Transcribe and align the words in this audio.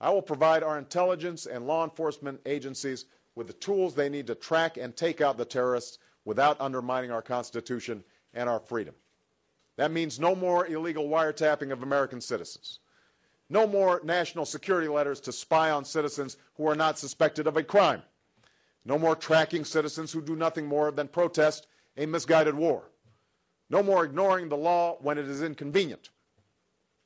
I 0.00 0.10
will 0.10 0.22
provide 0.22 0.62
our 0.62 0.78
intelligence 0.78 1.46
and 1.46 1.66
law 1.66 1.84
enforcement 1.84 2.40
agencies 2.46 3.06
with 3.34 3.46
the 3.46 3.52
tools 3.54 3.94
they 3.94 4.08
need 4.08 4.26
to 4.26 4.34
track 4.34 4.76
and 4.76 4.94
take 4.94 5.20
out 5.20 5.38
the 5.38 5.44
terrorists 5.44 5.98
without 6.24 6.60
undermining 6.60 7.10
our 7.10 7.22
Constitution 7.22 8.04
and 8.34 8.48
our 8.48 8.60
freedom. 8.60 8.94
That 9.76 9.92
means 9.92 10.18
no 10.18 10.34
more 10.34 10.66
illegal 10.66 11.08
wiretapping 11.08 11.70
of 11.70 11.82
American 11.82 12.20
citizens. 12.20 12.80
No 13.48 13.66
more 13.66 14.00
national 14.02 14.44
security 14.44 14.88
letters 14.88 15.20
to 15.20 15.32
spy 15.32 15.70
on 15.70 15.84
citizens 15.84 16.36
who 16.56 16.66
are 16.68 16.74
not 16.74 16.98
suspected 16.98 17.46
of 17.46 17.56
a 17.56 17.62
crime. 17.62 18.02
No 18.84 18.98
more 18.98 19.14
tracking 19.14 19.64
citizens 19.64 20.12
who 20.12 20.22
do 20.22 20.36
nothing 20.36 20.66
more 20.66 20.90
than 20.90 21.08
protest 21.08 21.66
a 21.96 22.06
misguided 22.06 22.54
war. 22.54 22.90
No 23.68 23.82
more 23.82 24.04
ignoring 24.04 24.48
the 24.48 24.56
law 24.56 24.96
when 25.00 25.18
it 25.18 25.26
is 25.26 25.42
inconvenient. 25.42 26.10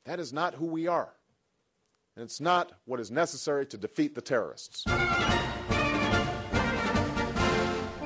That 0.05 0.19
is 0.19 0.33
not 0.33 0.55
who 0.55 0.65
we 0.65 0.87
are. 0.87 1.13
And 2.21 2.27
it's 2.27 2.39
not 2.39 2.73
what 2.85 2.99
is 2.99 3.09
necessary 3.09 3.65
to 3.65 3.77
defeat 3.77 4.13
the 4.13 4.21
terrorists. 4.21 4.85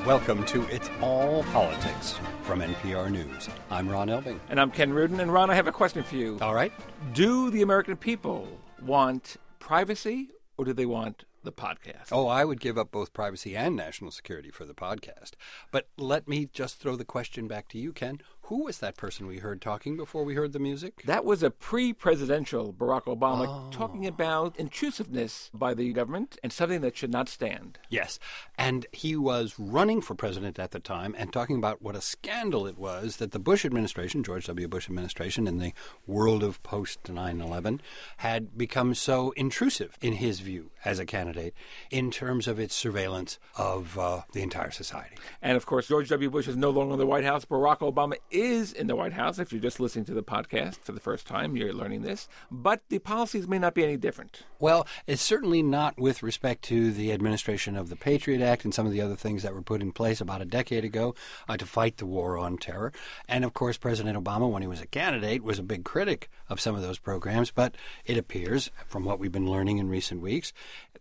Welcome 0.05 0.45
to 0.45 0.63
It's 0.73 0.89
All 1.01 1.43
Politics 1.51 2.17
from 2.43 2.61
NPR 2.61 3.11
News. 3.11 3.49
I'm 3.69 3.89
Ron 3.89 4.07
Elving. 4.07 4.39
And 4.47 4.57
I'm 4.57 4.71
Ken 4.71 4.93
Rudin. 4.93 5.19
And 5.19 5.33
Ron, 5.33 5.49
I 5.49 5.55
have 5.55 5.67
a 5.67 5.71
question 5.73 6.01
for 6.01 6.15
you. 6.15 6.37
All 6.39 6.55
right. 6.55 6.71
Do 7.11 7.51
the 7.51 7.61
American 7.61 7.97
people 7.97 8.47
want 8.81 9.35
privacy 9.59 10.29
or 10.57 10.63
do 10.63 10.71
they 10.71 10.85
want 10.85 11.25
the 11.43 11.51
podcast? 11.51 12.07
Oh, 12.13 12.29
I 12.29 12.45
would 12.45 12.61
give 12.61 12.77
up 12.77 12.91
both 12.91 13.11
privacy 13.11 13.57
and 13.57 13.75
national 13.75 14.11
security 14.11 14.49
for 14.49 14.63
the 14.63 14.73
podcast. 14.73 15.31
But 15.71 15.89
let 15.97 16.25
me 16.25 16.47
just 16.53 16.79
throw 16.79 16.95
the 16.95 17.03
question 17.03 17.49
back 17.49 17.67
to 17.69 17.77
you, 17.77 17.91
Ken. 17.91 18.21
Who 18.49 18.65
was 18.65 18.77
that 18.77 18.95
person 18.95 19.25
we 19.25 19.39
heard 19.39 19.59
talking 19.59 19.97
before 19.97 20.23
we 20.23 20.35
heard 20.35 20.53
the 20.53 20.59
music? 20.59 21.01
That 21.05 21.25
was 21.25 21.41
a 21.41 21.49
pre 21.49 21.93
presidential 21.93 22.71
Barack 22.71 23.05
Obama 23.05 23.47
oh. 23.47 23.69
talking 23.71 24.05
about 24.05 24.55
intrusiveness 24.57 25.49
by 25.51 25.73
the 25.73 25.91
government 25.93 26.37
and 26.43 26.53
something 26.53 26.81
that 26.81 26.95
should 26.95 27.11
not 27.11 27.27
stand. 27.27 27.79
Yes. 27.89 28.19
And 28.55 28.85
he 28.91 29.15
was 29.15 29.55
running 29.57 29.99
for 29.99 30.13
president 30.13 30.59
at 30.59 30.69
the 30.69 30.79
time 30.79 31.15
and 31.17 31.33
talking 31.33 31.57
about 31.57 31.81
what 31.81 31.95
a 31.95 32.01
scandal 32.01 32.67
it 32.67 32.77
was 32.77 33.17
that 33.17 33.31
the 33.31 33.39
Bush 33.39 33.65
administration, 33.65 34.23
George 34.23 34.45
W. 34.45 34.67
Bush 34.67 34.87
administration, 34.87 35.47
in 35.47 35.57
the 35.57 35.73
world 36.05 36.43
of 36.43 36.61
post 36.61 37.09
9 37.09 37.41
11, 37.41 37.81
had 38.17 38.55
become 38.55 38.93
so 38.93 39.31
intrusive, 39.31 39.97
in 40.01 40.13
his 40.13 40.41
view, 40.41 40.69
as 40.83 40.99
a 40.99 41.05
candidate, 41.05 41.55
in 41.89 42.11
terms 42.11 42.47
of 42.47 42.59
its 42.59 42.75
surveillance 42.75 43.39
of 43.57 43.97
uh, 43.97 44.21
the 44.33 44.43
entire 44.43 44.69
society. 44.69 45.15
And 45.41 45.57
of 45.57 45.65
course, 45.65 45.87
George 45.87 46.09
W. 46.09 46.29
Bush 46.29 46.47
is 46.47 46.55
no 46.55 46.69
longer 46.69 46.93
in 46.93 46.99
the 46.99 47.07
White 47.07 47.23
House. 47.23 47.43
Barack 47.43 47.79
Obama 47.79 48.17
is 48.35 48.73
in 48.73 48.87
the 48.87 48.95
White 48.95 49.13
House. 49.13 49.39
If 49.39 49.51
you're 49.51 49.61
just 49.61 49.79
listening 49.79 50.05
to 50.05 50.13
the 50.13 50.23
podcast 50.23 50.79
for 50.81 50.91
the 50.91 50.99
first 50.99 51.25
time, 51.25 51.55
you're 51.55 51.73
learning 51.73 52.01
this. 52.01 52.27
But 52.51 52.81
the 52.89 52.99
policies 52.99 53.47
may 53.47 53.57
not 53.57 53.73
be 53.73 53.83
any 53.83 53.97
different. 53.97 54.43
Well, 54.59 54.85
it's 55.07 55.21
certainly 55.21 55.63
not 55.63 55.97
with 55.97 56.21
respect 56.21 56.63
to 56.63 56.91
the 56.91 57.11
administration 57.11 57.75
of 57.75 57.89
the 57.89 57.95
Patriot 57.95 58.41
Act 58.41 58.65
and 58.65 58.73
some 58.73 58.85
of 58.85 58.91
the 58.91 59.01
other 59.01 59.15
things 59.15 59.43
that 59.43 59.53
were 59.53 59.61
put 59.61 59.81
in 59.81 59.91
place 59.91 60.21
about 60.21 60.41
a 60.41 60.45
decade 60.45 60.83
ago 60.83 61.15
uh, 61.47 61.57
to 61.57 61.65
fight 61.65 61.97
the 61.97 62.05
war 62.05 62.37
on 62.37 62.57
terror. 62.57 62.91
And 63.27 63.45
of 63.45 63.53
course, 63.53 63.77
President 63.77 64.21
Obama, 64.21 64.49
when 64.49 64.61
he 64.61 64.67
was 64.67 64.81
a 64.81 64.87
candidate, 64.87 65.43
was 65.43 65.59
a 65.59 65.63
big 65.63 65.85
critic 65.85 66.29
of 66.49 66.59
some 66.59 66.75
of 66.75 66.81
those 66.81 66.99
programs. 66.99 67.51
But 67.51 67.75
it 68.05 68.17
appears, 68.17 68.71
from 68.87 69.05
what 69.05 69.19
we've 69.19 69.31
been 69.31 69.49
learning 69.49 69.77
in 69.77 69.89
recent 69.89 70.21
weeks, 70.21 70.53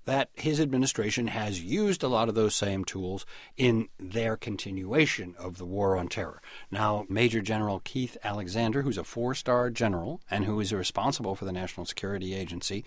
that 0.05 0.29
his 0.35 0.61
administration 0.61 1.29
has 1.29 1.63
used 1.63 2.03
a 2.03 2.09
lot 2.09 2.29
of 2.29 2.35
those 2.35 2.55
same 2.55 2.85
tools 2.85 3.25
in 3.57 3.89
their 3.99 4.37
continuation 4.37 5.35
of 5.39 5.57
the 5.57 5.65
war 5.65 5.97
on 5.97 6.09
terror. 6.09 6.43
Now, 6.71 7.07
Major 7.25 7.41
General 7.41 7.81
Keith 7.85 8.19
Alexander, 8.23 8.83
who's 8.83 8.99
a 8.99 9.03
four 9.03 9.35
star 9.35 9.71
general 9.71 10.21
and 10.31 10.45
who 10.45 10.61
is 10.61 10.75
responsible 10.75 11.35
for 11.35 11.47
the 11.47 11.53
National 11.53 11.87
Security 11.87 12.35
Agency, 12.35 12.85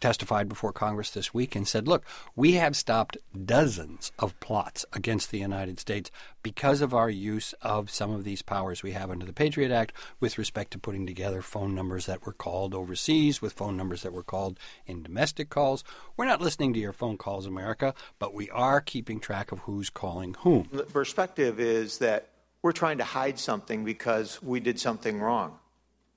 testified 0.00 0.48
before 0.48 0.72
Congress 0.72 1.10
this 1.10 1.34
week 1.34 1.54
and 1.54 1.68
said, 1.68 1.86
Look, 1.86 2.02
we 2.34 2.52
have 2.52 2.74
stopped 2.74 3.18
dozens 3.44 4.12
of 4.18 4.40
plots 4.40 4.86
against 4.94 5.30
the 5.30 5.40
United 5.40 5.78
States 5.78 6.10
because 6.42 6.80
of 6.80 6.94
our 6.94 7.10
use 7.10 7.52
of 7.60 7.90
some 7.90 8.10
of 8.10 8.24
these 8.24 8.40
powers 8.40 8.82
we 8.82 8.92
have 8.92 9.10
under 9.10 9.26
the 9.26 9.32
Patriot 9.34 9.70
Act 9.70 9.92
with 10.20 10.38
respect 10.38 10.70
to 10.70 10.78
putting 10.78 11.06
together 11.06 11.42
phone 11.42 11.74
numbers 11.74 12.06
that 12.06 12.24
were 12.24 12.32
called 12.32 12.72
overseas 12.72 13.42
with 13.42 13.52
phone 13.52 13.76
numbers 13.76 14.00
that 14.00 14.12
were 14.14 14.22
called 14.22 14.58
in 14.86 15.02
domestic 15.02 15.50
calls. 15.50 15.84
We're 16.16 16.24
not 16.24 16.40
listening 16.40 16.72
to 16.72 16.80
your 16.80 16.94
phone 16.94 17.18
calls, 17.18 17.44
America, 17.44 17.92
but 18.18 18.32
we 18.32 18.48
are 18.48 18.80
keeping 18.80 19.20
track 19.20 19.52
of 19.52 19.58
who's 19.58 19.90
calling 19.90 20.34
whom. 20.38 20.66
The 20.72 20.84
perspective 20.84 21.60
is 21.60 21.98
that 21.98 22.30
we're 22.66 22.72
trying 22.72 22.98
to 22.98 23.04
hide 23.04 23.38
something 23.38 23.84
because 23.84 24.42
we 24.42 24.58
did 24.58 24.76
something 24.80 25.20
wrong. 25.20 25.56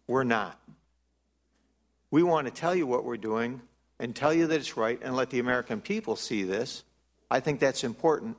We're 0.08 0.24
not. 0.24 0.60
We 2.10 2.24
want 2.24 2.48
to 2.48 2.52
tell 2.52 2.74
you 2.74 2.88
what 2.88 3.06
we're 3.06 3.18
doing 3.18 3.62
and 4.00 4.16
tell 4.16 4.34
you 4.34 4.48
that 4.48 4.56
it's 4.56 4.76
right 4.76 5.00
and 5.04 5.16
let 5.16 5.30
the 5.30 5.38
American 5.38 5.80
people 5.80 6.16
see 6.16 6.42
this. 6.42 6.84
I 7.30 7.40
think 7.40 7.60
that's 7.60 7.84
important 7.84 8.36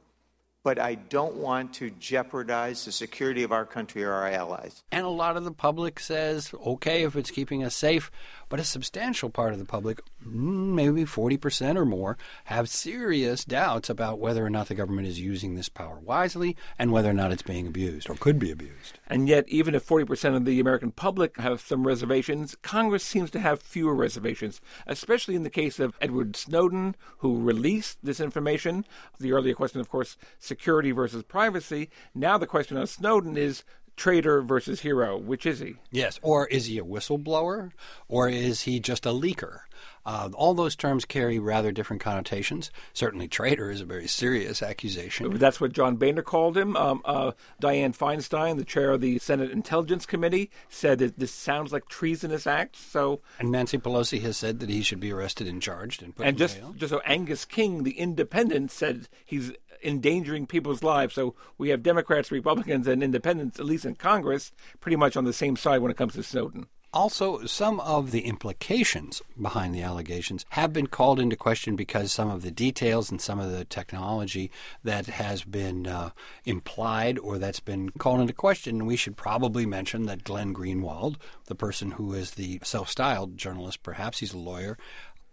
but 0.62 0.78
I 0.78 0.94
don't 0.94 1.37
want 1.37 1.75
to 1.75 1.91
jeopardize 1.91 2.84
the 2.84 2.93
security 2.93 3.43
of 3.43 3.53
our 3.53 3.65
country 3.65 4.04
or 4.04 4.12
our 4.12 4.28
allies. 4.28 4.82
And 4.93 5.06
a 5.06 5.10
lot 5.10 5.37
of 5.37 5.44
the 5.44 5.53
public 5.53 5.98
says, 5.98 6.53
okay, 6.66 7.03
if 7.03 7.16
it's 7.16 7.31
keeping 7.31 7.65
us 7.65 7.75
safe, 7.75 8.10
but 8.50 8.60
a 8.60 8.65
substantial 8.65 9.31
part 9.31 9.53
of 9.53 9.59
the 9.59 9.65
public, 9.65 10.00
mm, 10.26 10.75
maybe 10.75 11.04
40% 11.04 11.76
or 11.76 11.87
more, 11.87 12.19
have 12.44 12.69
serious 12.69 13.44
doubts 13.44 13.88
about 13.88 14.19
whether 14.19 14.44
or 14.44 14.50
not 14.50 14.69
the 14.69 14.75
government 14.75 15.06
is 15.06 15.20
using 15.20 15.54
this 15.54 15.69
power 15.69 15.99
wisely 16.00 16.56
and 16.78 16.93
whether 16.93 17.09
or 17.09 17.15
not 17.15 17.32
it's 17.32 17.43
being 17.43 17.66
abused 17.66 18.10
or 18.10 18.15
could 18.15 18.38
be 18.38 18.50
abused. 18.50 18.99
And 19.06 19.28
yet, 19.28 19.49
even 19.49 19.75
if 19.75 19.87
40% 19.87 20.37
of 20.37 20.44
the 20.44 20.60
American 20.60 20.91
public 20.91 21.38
have 21.38 21.60
some 21.60 21.87
reservations, 21.87 22.56
Congress 22.62 23.04
seems 23.04 23.31
to 23.31 23.41
have 23.41 23.62
fewer 23.62 23.94
reservations, 23.94 24.60
especially 24.87 25.37
in 25.37 25.43
the 25.43 25.50
case 25.50 25.78
of 25.78 25.97
Edward 26.00 26.37
Snowden, 26.37 26.97
who 27.19 27.41
released 27.41 27.99
this 28.03 28.20
information. 28.20 28.84
The 29.19 29.32
earlier 29.32 29.54
question, 29.54 29.81
of 29.81 29.88
course, 29.88 30.16
security 30.50 30.91
versus 30.91 31.22
privacy. 31.22 31.88
Now 32.15 32.37
the 32.37 32.47
question 32.47 32.77
on 32.77 32.87
Snowden 32.87 33.37
is 33.37 33.62
traitor 33.97 34.43
versus 34.43 34.81
hero. 34.81 35.16
Which 35.16 35.47
is 35.47 35.61
he? 35.61 35.77
Yes. 35.91 36.19
Or 36.22 36.47
is 36.49 36.66
he 36.66 36.78
a 36.78 36.84
whistleblower? 36.84 37.72
Or 38.09 38.28
is 38.28 38.62
he 38.62 38.81
just 38.81 39.06
a 39.06 39.11
leaker? 39.11 39.61
Uh, 40.06 40.31
all 40.34 40.55
those 40.55 40.75
terms 40.75 41.05
carry 41.05 41.38
rather 41.38 41.71
different 41.71 42.03
connotations. 42.03 42.71
Certainly, 42.94 43.28
traitor 43.28 43.71
is 43.71 43.83
a 43.83 43.84
very 43.84 44.06
serious 44.06 44.62
accusation. 44.62 45.37
That's 45.37 45.61
what 45.61 45.72
John 45.72 45.97
Boehner 45.97 46.22
called 46.22 46.56
him. 46.56 46.75
Um, 46.77 47.03
uh, 47.05 47.32
Dianne 47.62 47.97
Feinstein, 47.97 48.56
the 48.56 48.65
chair 48.65 48.93
of 48.93 49.03
the 49.03 49.19
Senate 49.19 49.50
Intelligence 49.50 50.06
Committee, 50.06 50.50
said 50.71 50.99
that 51.00 51.19
this 51.19 51.32
sounds 51.32 51.72
like 51.72 51.87
treasonous 51.88 52.47
acts. 52.47 52.81
So, 52.81 53.21
and 53.38 53.53
Nancy 53.53 53.77
Pelosi 53.77 54.22
has 54.22 54.38
said 54.38 54.61
that 54.61 54.71
he 54.71 54.82
should 54.82 55.00
be 55.00 55.12
arrested 55.12 55.47
and 55.47 55.61
charged 55.61 56.03
and 56.03 56.17
put 56.17 56.27
and 56.27 56.38
just 56.38 56.56
jail. 56.56 56.75
just 56.77 56.91
so 56.91 57.00
Angus 57.00 57.44
King, 57.44 57.82
the 57.82 57.99
Independent, 57.99 58.71
said 58.71 59.09
he's 59.27 59.53
endangering 59.83 60.47
people's 60.47 60.83
lives. 60.83 61.15
So 61.15 61.35
we 61.59 61.71
have 61.71 61.83
Democrats, 61.83 62.31
Republicans, 62.31 62.87
and 62.87 63.03
Independents, 63.03 63.59
at 63.59 63.67
least 63.67 63.85
in 63.85 63.95
Congress, 63.95 64.53
pretty 64.81 64.97
much 64.97 65.17
on 65.17 65.25
the 65.25 65.33
same 65.33 65.57
side 65.57 65.81
when 65.81 65.91
it 65.91 65.97
comes 65.97 66.15
to 66.15 66.23
Snowden. 66.23 66.67
Also, 66.93 67.45
some 67.45 67.79
of 67.79 68.11
the 68.11 68.23
implications 68.23 69.23
behind 69.41 69.73
the 69.73 69.83
allegations 69.83 70.45
have 70.51 70.73
been 70.73 70.89
called 70.89 71.21
into 71.21 71.37
question 71.37 71.77
because 71.77 72.11
some 72.11 72.29
of 72.29 72.43
the 72.43 72.51
details 72.51 73.13
and 73.13 73.21
some 73.21 73.39
of 73.39 73.53
the 73.53 73.65
technology 73.65 74.51
that 74.83 75.07
has 75.07 75.45
been 75.45 75.87
uh, 75.87 76.11
implied 76.45 77.17
or 77.21 77.39
that's 77.39 77.61
been 77.61 77.91
called 77.91 78.19
into 78.19 78.33
question. 78.33 78.87
We 78.87 78.97
should 78.97 79.17
probably 79.17 79.67
mention 79.67 80.07
that 80.07 80.25
Glenn 80.25 80.53
Greenwald, 80.53 81.15
the 81.45 81.55
person 81.55 81.93
who 81.93 82.12
is 82.12 82.33
the 82.33 82.59
self 82.65 82.91
styled 82.91 83.39
journalist, 83.39 83.85
perhaps 83.85 84.19
he's 84.19 84.35
a 84.35 84.39
lawyer, 84.39 84.77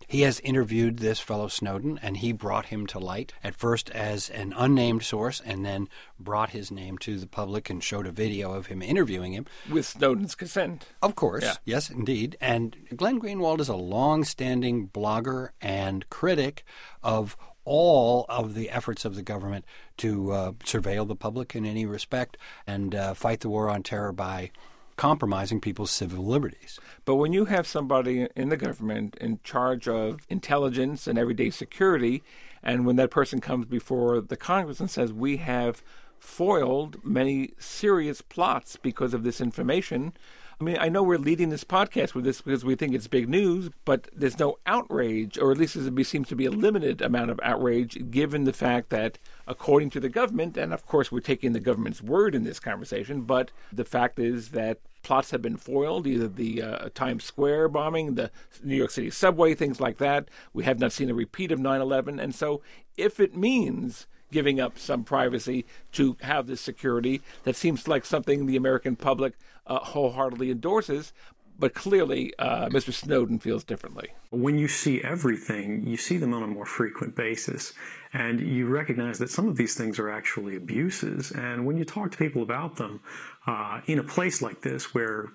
he 0.08 0.22
has 0.22 0.40
interviewed 0.40 1.00
this 1.00 1.20
fellow 1.20 1.48
Snowden, 1.48 2.00
and 2.02 2.18
he 2.18 2.32
brought 2.32 2.68
him 2.68 2.88
to 2.88 3.00
light 3.00 3.34
at 3.44 3.56
first 3.56 3.90
as 3.90 4.30
an 4.30 4.54
unnamed 4.56 5.04
source, 5.04 5.42
and 5.46 5.66
then 5.66 5.90
brought 6.20 6.52
his 6.52 6.72
name 6.72 6.98
to 7.00 7.18
the 7.18 7.28
public 7.28 7.70
and 7.70 7.84
showed 7.84 8.08
a 8.08 8.12
video 8.12 8.54
of 8.54 8.68
him 8.68 8.82
interviewing 8.82 9.34
him. 9.34 9.46
With 9.70 9.86
Snowden's 9.86 10.36
consent. 10.36 10.88
Of 11.02 11.16
course. 11.16 11.44
Yeah. 11.44 11.56
Yes, 11.66 11.90
indeed. 11.90 12.38
And 12.40 12.78
Glenn 12.96 13.20
Greenwald 13.20 13.60
is 13.60 13.70
a 13.70 13.76
long 13.76 14.24
standing 14.24 14.88
blogger 14.88 15.50
and 15.62 16.10
critic 16.10 16.64
of 17.04 17.36
all 17.66 18.26
of 18.30 18.54
the 18.54 18.70
efforts 18.70 19.04
of 19.04 19.16
the 19.16 19.22
government 19.22 19.66
to 19.98 20.32
uh, 20.32 20.52
surveil 20.64 21.06
the 21.06 21.18
public 21.18 21.54
in 21.54 21.66
any 21.66 21.86
respect 21.86 22.38
and 22.66 22.96
uh, 22.96 23.14
fight 23.14 23.42
the 23.42 23.50
war 23.50 23.70
on 23.70 23.84
terror 23.84 24.14
by 24.14 24.52
compromising 24.98 25.62
people's 25.62 25.92
civil 25.92 26.26
liberties. 26.26 26.80
But 27.06 27.16
when 27.16 27.32
you 27.32 27.46
have 27.46 27.68
somebody 27.68 28.28
in 28.36 28.50
the 28.50 28.58
government 28.58 29.16
in 29.22 29.40
charge 29.44 29.88
of 29.88 30.20
intelligence 30.28 31.08
and 31.08 31.18
everyday 31.18 31.52
security, 31.52 32.24
and 32.62 32.86
when 32.86 32.98
that 32.98 33.12
person 33.12 33.40
comes 33.40 33.66
before 33.68 34.20
the 34.20 34.36
Congress 34.36 34.80
and 34.80 34.90
says, 34.90 35.14
We 35.14 35.38
have 35.38 35.84
foiled 36.20 36.98
many 37.06 37.52
serious 37.60 38.22
plots 38.22 38.76
because 38.76 39.14
of 39.14 39.24
this 39.24 39.40
information, 39.40 40.14
I 40.60 40.64
mean, 40.64 40.78
I 40.80 40.90
know 40.90 41.04
we're 41.04 41.20
leading 41.20 41.50
this 41.50 41.64
podcast 41.64 42.16
with 42.16 42.24
this 42.24 42.42
because 42.42 42.66
we 42.66 42.74
think 42.74 42.96
it's 42.96 43.08
big 43.08 43.30
news, 43.30 43.70
but 43.86 44.08
there's 44.12 44.40
no 44.40 44.58
outrage, 44.66 45.38
or 45.38 45.52
at 45.52 45.58
least 45.60 45.76
there 45.78 46.04
seems 46.04 46.28
to 46.30 46.36
be 46.36 46.46
a 46.46 46.52
limited 46.52 47.00
amount 47.00 47.30
of 47.30 47.40
outrage 47.44 48.10
given 48.10 48.46
the 48.46 48.54
fact 48.54 48.90
that, 48.90 49.20
according 49.46 49.92
to 49.92 50.00
the 50.00 50.10
government, 50.10 50.58
and 50.58 50.74
of 50.74 50.88
course 50.88 51.12
we're 51.12 51.20
taking 51.20 51.54
the 51.54 51.60
government's 51.60 52.02
word 52.02 52.34
in 52.34 52.44
this 52.44 52.60
conversation, 52.60 53.22
but 53.22 53.52
the 53.72 53.86
fact 53.86 54.18
is 54.18 54.50
that 54.50 54.80
plots 55.04 55.30
have 55.30 55.44
been 55.44 55.58
foiled, 55.58 56.08
either 56.08 56.28
the 56.28 56.64
uh, 56.64 56.90
Times 56.96 57.24
Square 57.24 57.70
bombing, 57.70 58.16
the 58.16 58.32
New 58.64 58.76
York 58.76 58.90
City 58.90 59.12
subway, 59.12 59.54
things 59.54 59.80
like 59.80 60.00
that. 60.00 60.28
We 60.54 60.64
have 60.64 60.80
not 60.80 60.92
seen 60.92 61.12
a 61.12 61.14
repeat 61.14 61.52
of 61.52 61.60
9 61.60 61.80
11. 61.80 62.20
And 62.20 62.34
so, 62.34 62.64
if 62.98 63.20
it 63.20 63.38
means 63.38 64.08
giving 64.32 64.60
up 64.60 64.78
some 64.78 65.04
privacy 65.04 65.66
to 65.94 66.18
have 66.22 66.48
this 66.48 66.62
security, 66.62 67.22
that 67.44 67.56
seems 67.56 67.88
like 67.88 68.06
something 68.06 68.46
the 68.46 68.56
American 68.56 68.96
public 68.96 69.34
uh, 69.66 69.80
wholeheartedly 69.80 70.52
endorses. 70.52 71.14
But 71.60 71.74
clearly, 71.74 72.34
uh, 72.38 72.70
Mr. 72.70 72.94
Snowden 72.94 73.40
feels 73.40 73.64
differently. 73.64 74.10
When 74.30 74.60
you 74.60 74.68
see 74.68 75.02
everything, 75.02 75.88
you 75.88 75.98
see 75.98 76.18
them 76.18 76.34
on 76.34 76.44
a 76.44 76.48
more 76.48 76.68
frequent 76.68 77.16
basis. 77.16 77.74
And 78.14 78.40
you 78.40 78.68
recognize 78.68 79.18
that 79.20 79.32
some 79.32 79.48
of 79.48 79.58
these 79.58 79.76
things 79.76 79.98
are 80.00 80.10
actually 80.10 80.56
abuses. 80.56 81.32
And 81.32 81.66
when 81.66 81.78
you 81.78 81.86
talk 81.86 82.12
to 82.12 82.18
people 82.18 82.44
about 82.44 82.76
them, 82.76 83.02
uh, 83.48 83.82
in 83.88 83.98
a 83.98 84.04
place 84.04 84.42
like 84.42 84.62
this 84.62 84.94
where 84.94 85.30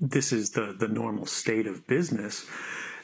this 0.00 0.32
is 0.32 0.50
the, 0.50 0.74
the 0.78 0.88
normal 0.88 1.26
state 1.26 1.66
of 1.66 1.86
business, 1.86 2.46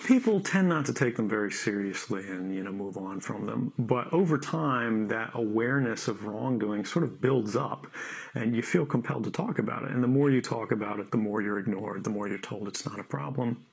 people 0.05 0.41
tend 0.41 0.69
not 0.69 0.87
to 0.87 0.93
take 0.93 1.17
them 1.17 1.29
very 1.29 1.51
seriously 1.51 2.27
and 2.29 2.55
you 2.55 2.63
know 2.63 2.73
move 2.73 2.97
on 2.97 3.21
from 3.21 3.47
them 3.47 3.73
but 3.79 4.13
over 4.13 4.39
time 4.39 5.09
that 5.09 5.31
awareness 5.35 6.09
of 6.09 6.25
wrongdoing 6.25 6.85
sort 6.85 7.05
of 7.05 7.21
builds 7.21 7.57
up 7.57 7.87
and 8.35 8.57
you 8.57 8.63
feel 8.63 8.87
compelled 8.87 9.25
to 9.25 9.31
talk 9.31 9.59
about 9.59 9.83
it 9.83 9.91
and 9.91 10.03
the 10.03 10.09
more 10.09 10.31
you 10.31 10.41
talk 10.41 10.73
about 10.73 10.99
it 10.99 11.11
the 11.11 11.19
more 11.19 11.43
you're 11.43 11.59
ignored 11.59 12.05
the 12.05 12.11
more 12.11 12.29
you're 12.29 12.39
told 12.39 12.67
it's 12.67 12.87
not 12.87 12.99
a 12.99 13.05
problem 13.05 13.65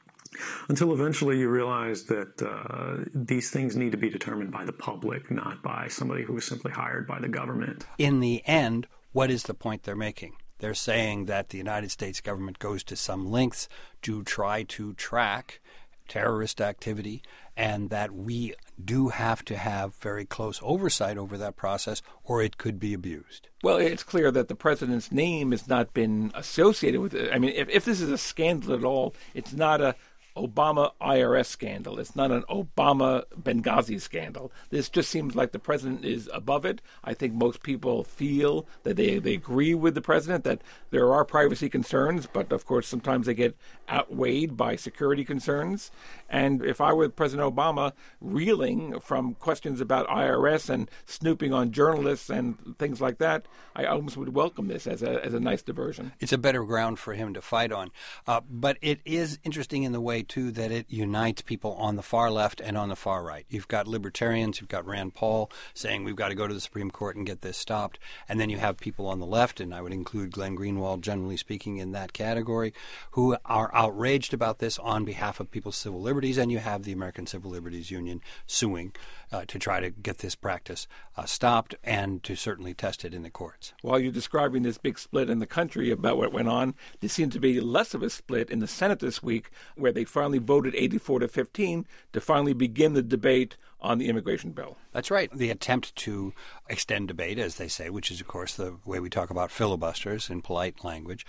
until 0.70 0.94
eventually 0.94 1.40
you 1.40 1.50
realize 1.50 2.04
that 2.04 2.42
uh, 2.42 3.04
these 3.14 3.50
things 3.50 3.76
need 3.76 3.92
to 3.92 3.98
be 3.98 4.10
determined 4.10 4.52
by 4.52 4.66
the 4.66 4.74
public, 4.74 5.32
not 5.32 5.62
by 5.64 5.88
somebody 5.88 6.24
who 6.24 6.38
is 6.38 6.46
simply 6.46 6.72
hired 6.72 7.08
by 7.08 7.20
the 7.20 7.28
government. 7.28 7.86
In 7.98 8.20
the 8.20 8.44
end, 8.46 8.88
what 9.14 9.32
is 9.32 9.44
the 9.44 9.54
point 9.54 9.84
they're 9.84 9.96
making? 9.96 10.34
They're 10.60 10.74
saying 10.74 11.26
that 11.26 11.50
the 11.50 11.58
United 11.58 11.92
States 11.92 12.20
government 12.20 12.60
goes 12.60 12.84
to 12.86 12.96
some 12.96 13.30
lengths 13.30 13.70
to 14.02 14.24
try 14.24 14.64
to 14.64 14.94
track 14.96 15.62
terrorist 16.08 16.62
activity 16.62 17.22
and 17.56 17.90
that 17.90 18.12
we 18.12 18.54
do 18.84 19.10
have 19.10 19.44
to 19.46 19.58
have 19.58 19.96
very 19.96 20.26
close 20.26 20.60
oversight 20.64 21.18
over 21.18 21.38
that 21.38 21.56
process 21.56 22.02
or 22.24 22.42
it 22.42 22.58
could 22.58 22.80
be 22.80 22.94
abused. 22.94 23.50
Well, 23.64 23.78
it's 23.78 24.04
clear 24.04 24.32
that 24.32 24.48
the 24.48 24.56
president's 24.56 25.12
name 25.12 25.52
has 25.52 25.68
not 25.68 25.94
been 25.94 26.32
associated 26.36 27.02
with 27.02 27.14
it. 27.14 27.34
I 27.34 27.40
mean, 27.40 27.54
if, 27.56 27.68
if 27.70 27.86
this 27.86 28.00
is 28.00 28.12
a 28.12 28.18
scandal 28.18 28.74
at 28.76 28.84
all, 28.84 29.16
it's 29.34 29.54
not 29.54 29.82
a 29.82 29.96
Obama 30.38 30.92
IRS 31.02 31.48
scandal. 31.48 32.00
It's 32.00 32.16
not 32.16 32.32
an 32.32 32.44
Obama 32.44 33.24
Benghazi 33.42 34.00
scandal. 34.00 34.52
This 34.70 34.90
just 34.90 35.10
seems 35.10 35.36
like 35.36 35.52
the 35.52 35.60
president 35.60 36.06
is 36.06 36.30
above 36.34 36.66
it. 36.66 36.82
I 37.04 37.14
think 37.14 37.34
most 37.34 37.64
people 37.64 38.04
feel 38.04 38.68
that 38.84 38.96
they, 38.96 39.20
they 39.20 39.34
agree 39.34 39.74
with 39.74 39.96
the 39.96 40.02
president 40.02 40.44
that 40.44 40.62
there 40.92 41.14
are 41.14 41.26
privacy 41.26 41.70
concerns, 41.70 42.28
but 42.32 42.52
of 42.52 42.66
course, 42.66 42.88
sometimes 42.88 43.26
they 43.26 43.34
get 43.34 43.58
outweighed 43.90 44.56
by 44.56 44.76
security 44.76 45.26
concerns. 45.26 45.92
And 46.30 46.64
if 46.64 46.82
I 46.82 46.94
were 46.94 47.10
President 47.10 47.54
Obama, 47.54 47.94
reeling 48.20 49.00
from 49.00 49.36
questions 49.36 49.82
about 49.82 50.08
IRS 50.08 50.70
and 50.70 50.90
snooping 51.06 51.54
on 51.54 51.72
journalists 51.72 52.30
and 52.30 52.76
things 52.78 53.00
like 53.00 53.18
that, 53.20 53.46
I 53.76 53.86
almost 53.86 54.18
would 54.18 54.34
welcome 54.36 54.68
this 54.68 54.88
as 54.88 55.02
a, 55.02 55.24
as 55.24 55.34
a 55.34 55.40
nice 55.40 55.62
diversion. 55.62 56.12
It's 56.20 56.34
a 56.34 56.38
better 56.38 56.64
ground 56.64 57.00
for 57.00 57.14
him 57.14 57.34
to 57.34 57.42
fight 57.42 57.72
on. 57.72 57.92
Uh, 58.26 58.42
but 58.50 58.78
it 58.82 59.00
is 59.06 59.40
interesting 59.44 59.84
in 59.84 59.92
the 59.92 60.02
way 60.02 60.24
too 60.24 60.52
that 60.52 60.72
it 60.72 60.86
unites 60.90 61.42
people 61.42 61.74
on 61.74 61.96
the 61.96 62.02
far 62.02 62.30
left 62.30 62.60
and 62.62 62.78
on 62.78 62.90
the 62.90 62.96
far 62.96 63.24
right. 63.24 63.46
You've 63.50 63.68
got 63.68 63.88
libertarians, 63.88 64.60
you've 64.60 64.70
got 64.70 64.86
Rand 64.86 65.14
Paul 65.14 65.52
saying 65.74 66.04
we've 66.04 66.16
got 66.16 66.30
to 66.30 66.36
go 66.36 66.48
to 66.48 66.54
the 66.54 66.60
Supreme 66.60 66.92
Court 66.92 67.16
and 67.16 67.26
get 67.26 67.42
this 67.42 67.58
stopped, 67.58 68.00
and 68.28 68.40
then 68.40 68.50
you 68.50 68.58
have 68.58 68.78
people 68.78 69.08
on 69.08 69.20
the 69.20 69.26
left, 69.26 69.60
and 69.60 69.74
I 69.74 69.82
would 69.82 69.94
include 69.94 70.32
Glenn 70.32 70.58
Greenwald, 70.58 71.02
generally 71.02 71.38
speaking, 71.38 71.78
in 71.78 71.92
that 71.92 72.14
category, 72.14 72.74
who 73.12 73.38
are 73.46 73.72
outraged 73.74 74.34
about 74.34 74.60
this 74.60 74.78
on 74.80 75.06
behalf 75.06 75.40
of 75.40 75.52
people's 75.52 75.76
civil 75.76 76.02
liberties, 76.02 76.17
and 76.18 76.52
you 76.52 76.58
have 76.58 76.84
the 76.84 76.92
American 76.92 77.28
Civil 77.28 77.52
Liberties 77.52 77.92
Union 77.92 78.22
suing 78.48 78.94
uh, 79.32 79.46
to 79.46 79.60
try 79.60 79.80
to 79.80 79.92
get 79.92 80.18
this 80.18 80.34
practice 80.34 80.88
uh, 81.16 81.26
stopped 81.26 81.76
and 81.84 82.24
to 82.24 82.36
certainly 82.36 82.74
test 82.74 83.06
it 83.06 83.14
in 83.14 83.22
the 83.22 83.30
courts. 83.30 83.74
While 83.84 84.00
you're 84.00 84.12
describing 84.12 84.64
this 84.64 84.80
big 84.80 84.98
split 84.98 85.30
in 85.30 85.38
the 85.38 85.46
country 85.46 85.92
about 85.92 86.18
what 86.18 86.34
went 86.34 86.48
on, 86.48 86.74
there 87.00 87.10
seemed 87.10 87.34
to 87.34 87.40
be 87.40 87.62
less 87.62 87.94
of 87.94 88.02
a 88.02 88.10
split 88.10 88.50
in 88.50 88.60
the 88.60 88.68
Senate 88.68 89.00
this 89.00 89.22
week, 89.22 89.52
where 89.76 89.92
they 89.92 90.06
finally 90.06 90.40
voted 90.40 90.74
84 90.76 91.20
to 91.20 91.28
15 91.28 91.86
to 92.14 92.22
finally 92.22 92.54
begin 92.54 92.94
the 92.94 93.04
debate 93.04 93.58
on 93.80 94.00
the 94.00 94.10
immigration 94.10 94.52
bill. 94.52 94.78
That's 94.92 95.12
right. 95.12 95.30
The 95.32 95.52
attempt 95.52 95.96
to 95.98 96.34
extend 96.68 97.08
debate, 97.08 97.38
as 97.38 97.56
they 97.56 97.68
say, 97.68 97.90
which 97.90 98.10
is, 98.10 98.20
of 98.20 98.28
course, 98.28 98.56
the 98.56 98.78
way 98.86 99.00
we 99.00 99.10
talk 99.10 99.30
about 99.30 99.52
filibusters 99.52 100.30
in 100.30 100.42
polite 100.42 100.84
language, 100.84 101.26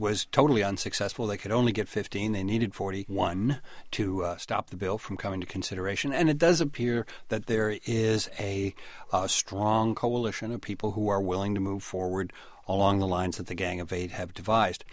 was 0.00 0.24
totally 0.26 0.64
unsuccessful. 0.64 1.26
They 1.26 1.36
could 1.36 1.52
only 1.52 1.72
get 1.72 1.88
15. 1.88 2.32
They 2.32 2.42
needed 2.42 2.74
41 2.74 3.60
to 3.92 4.24
uh, 4.24 4.36
stop 4.36 4.70
the 4.70 4.76
bill 4.76 4.98
from 4.98 5.16
coming 5.16 5.40
to 5.40 5.46
consideration. 5.46 6.12
And 6.12 6.28
it 6.28 6.38
does 6.38 6.60
appear 6.60 7.06
that 7.28 7.46
there 7.46 7.78
is 7.84 8.28
a, 8.38 8.74
a 9.12 9.28
strong 9.28 9.94
coalition 9.94 10.52
of 10.52 10.60
people 10.60 10.92
who 10.92 11.08
are 11.08 11.20
willing 11.20 11.54
to 11.54 11.60
move 11.60 11.84
forward 11.84 12.32
along 12.66 12.98
the 12.98 13.06
lines 13.06 13.36
that 13.36 13.46
the 13.46 13.54
Gang 13.54 13.80
of 13.80 13.92
Eight 13.92 14.12
have 14.12 14.34
devised. 14.34 14.84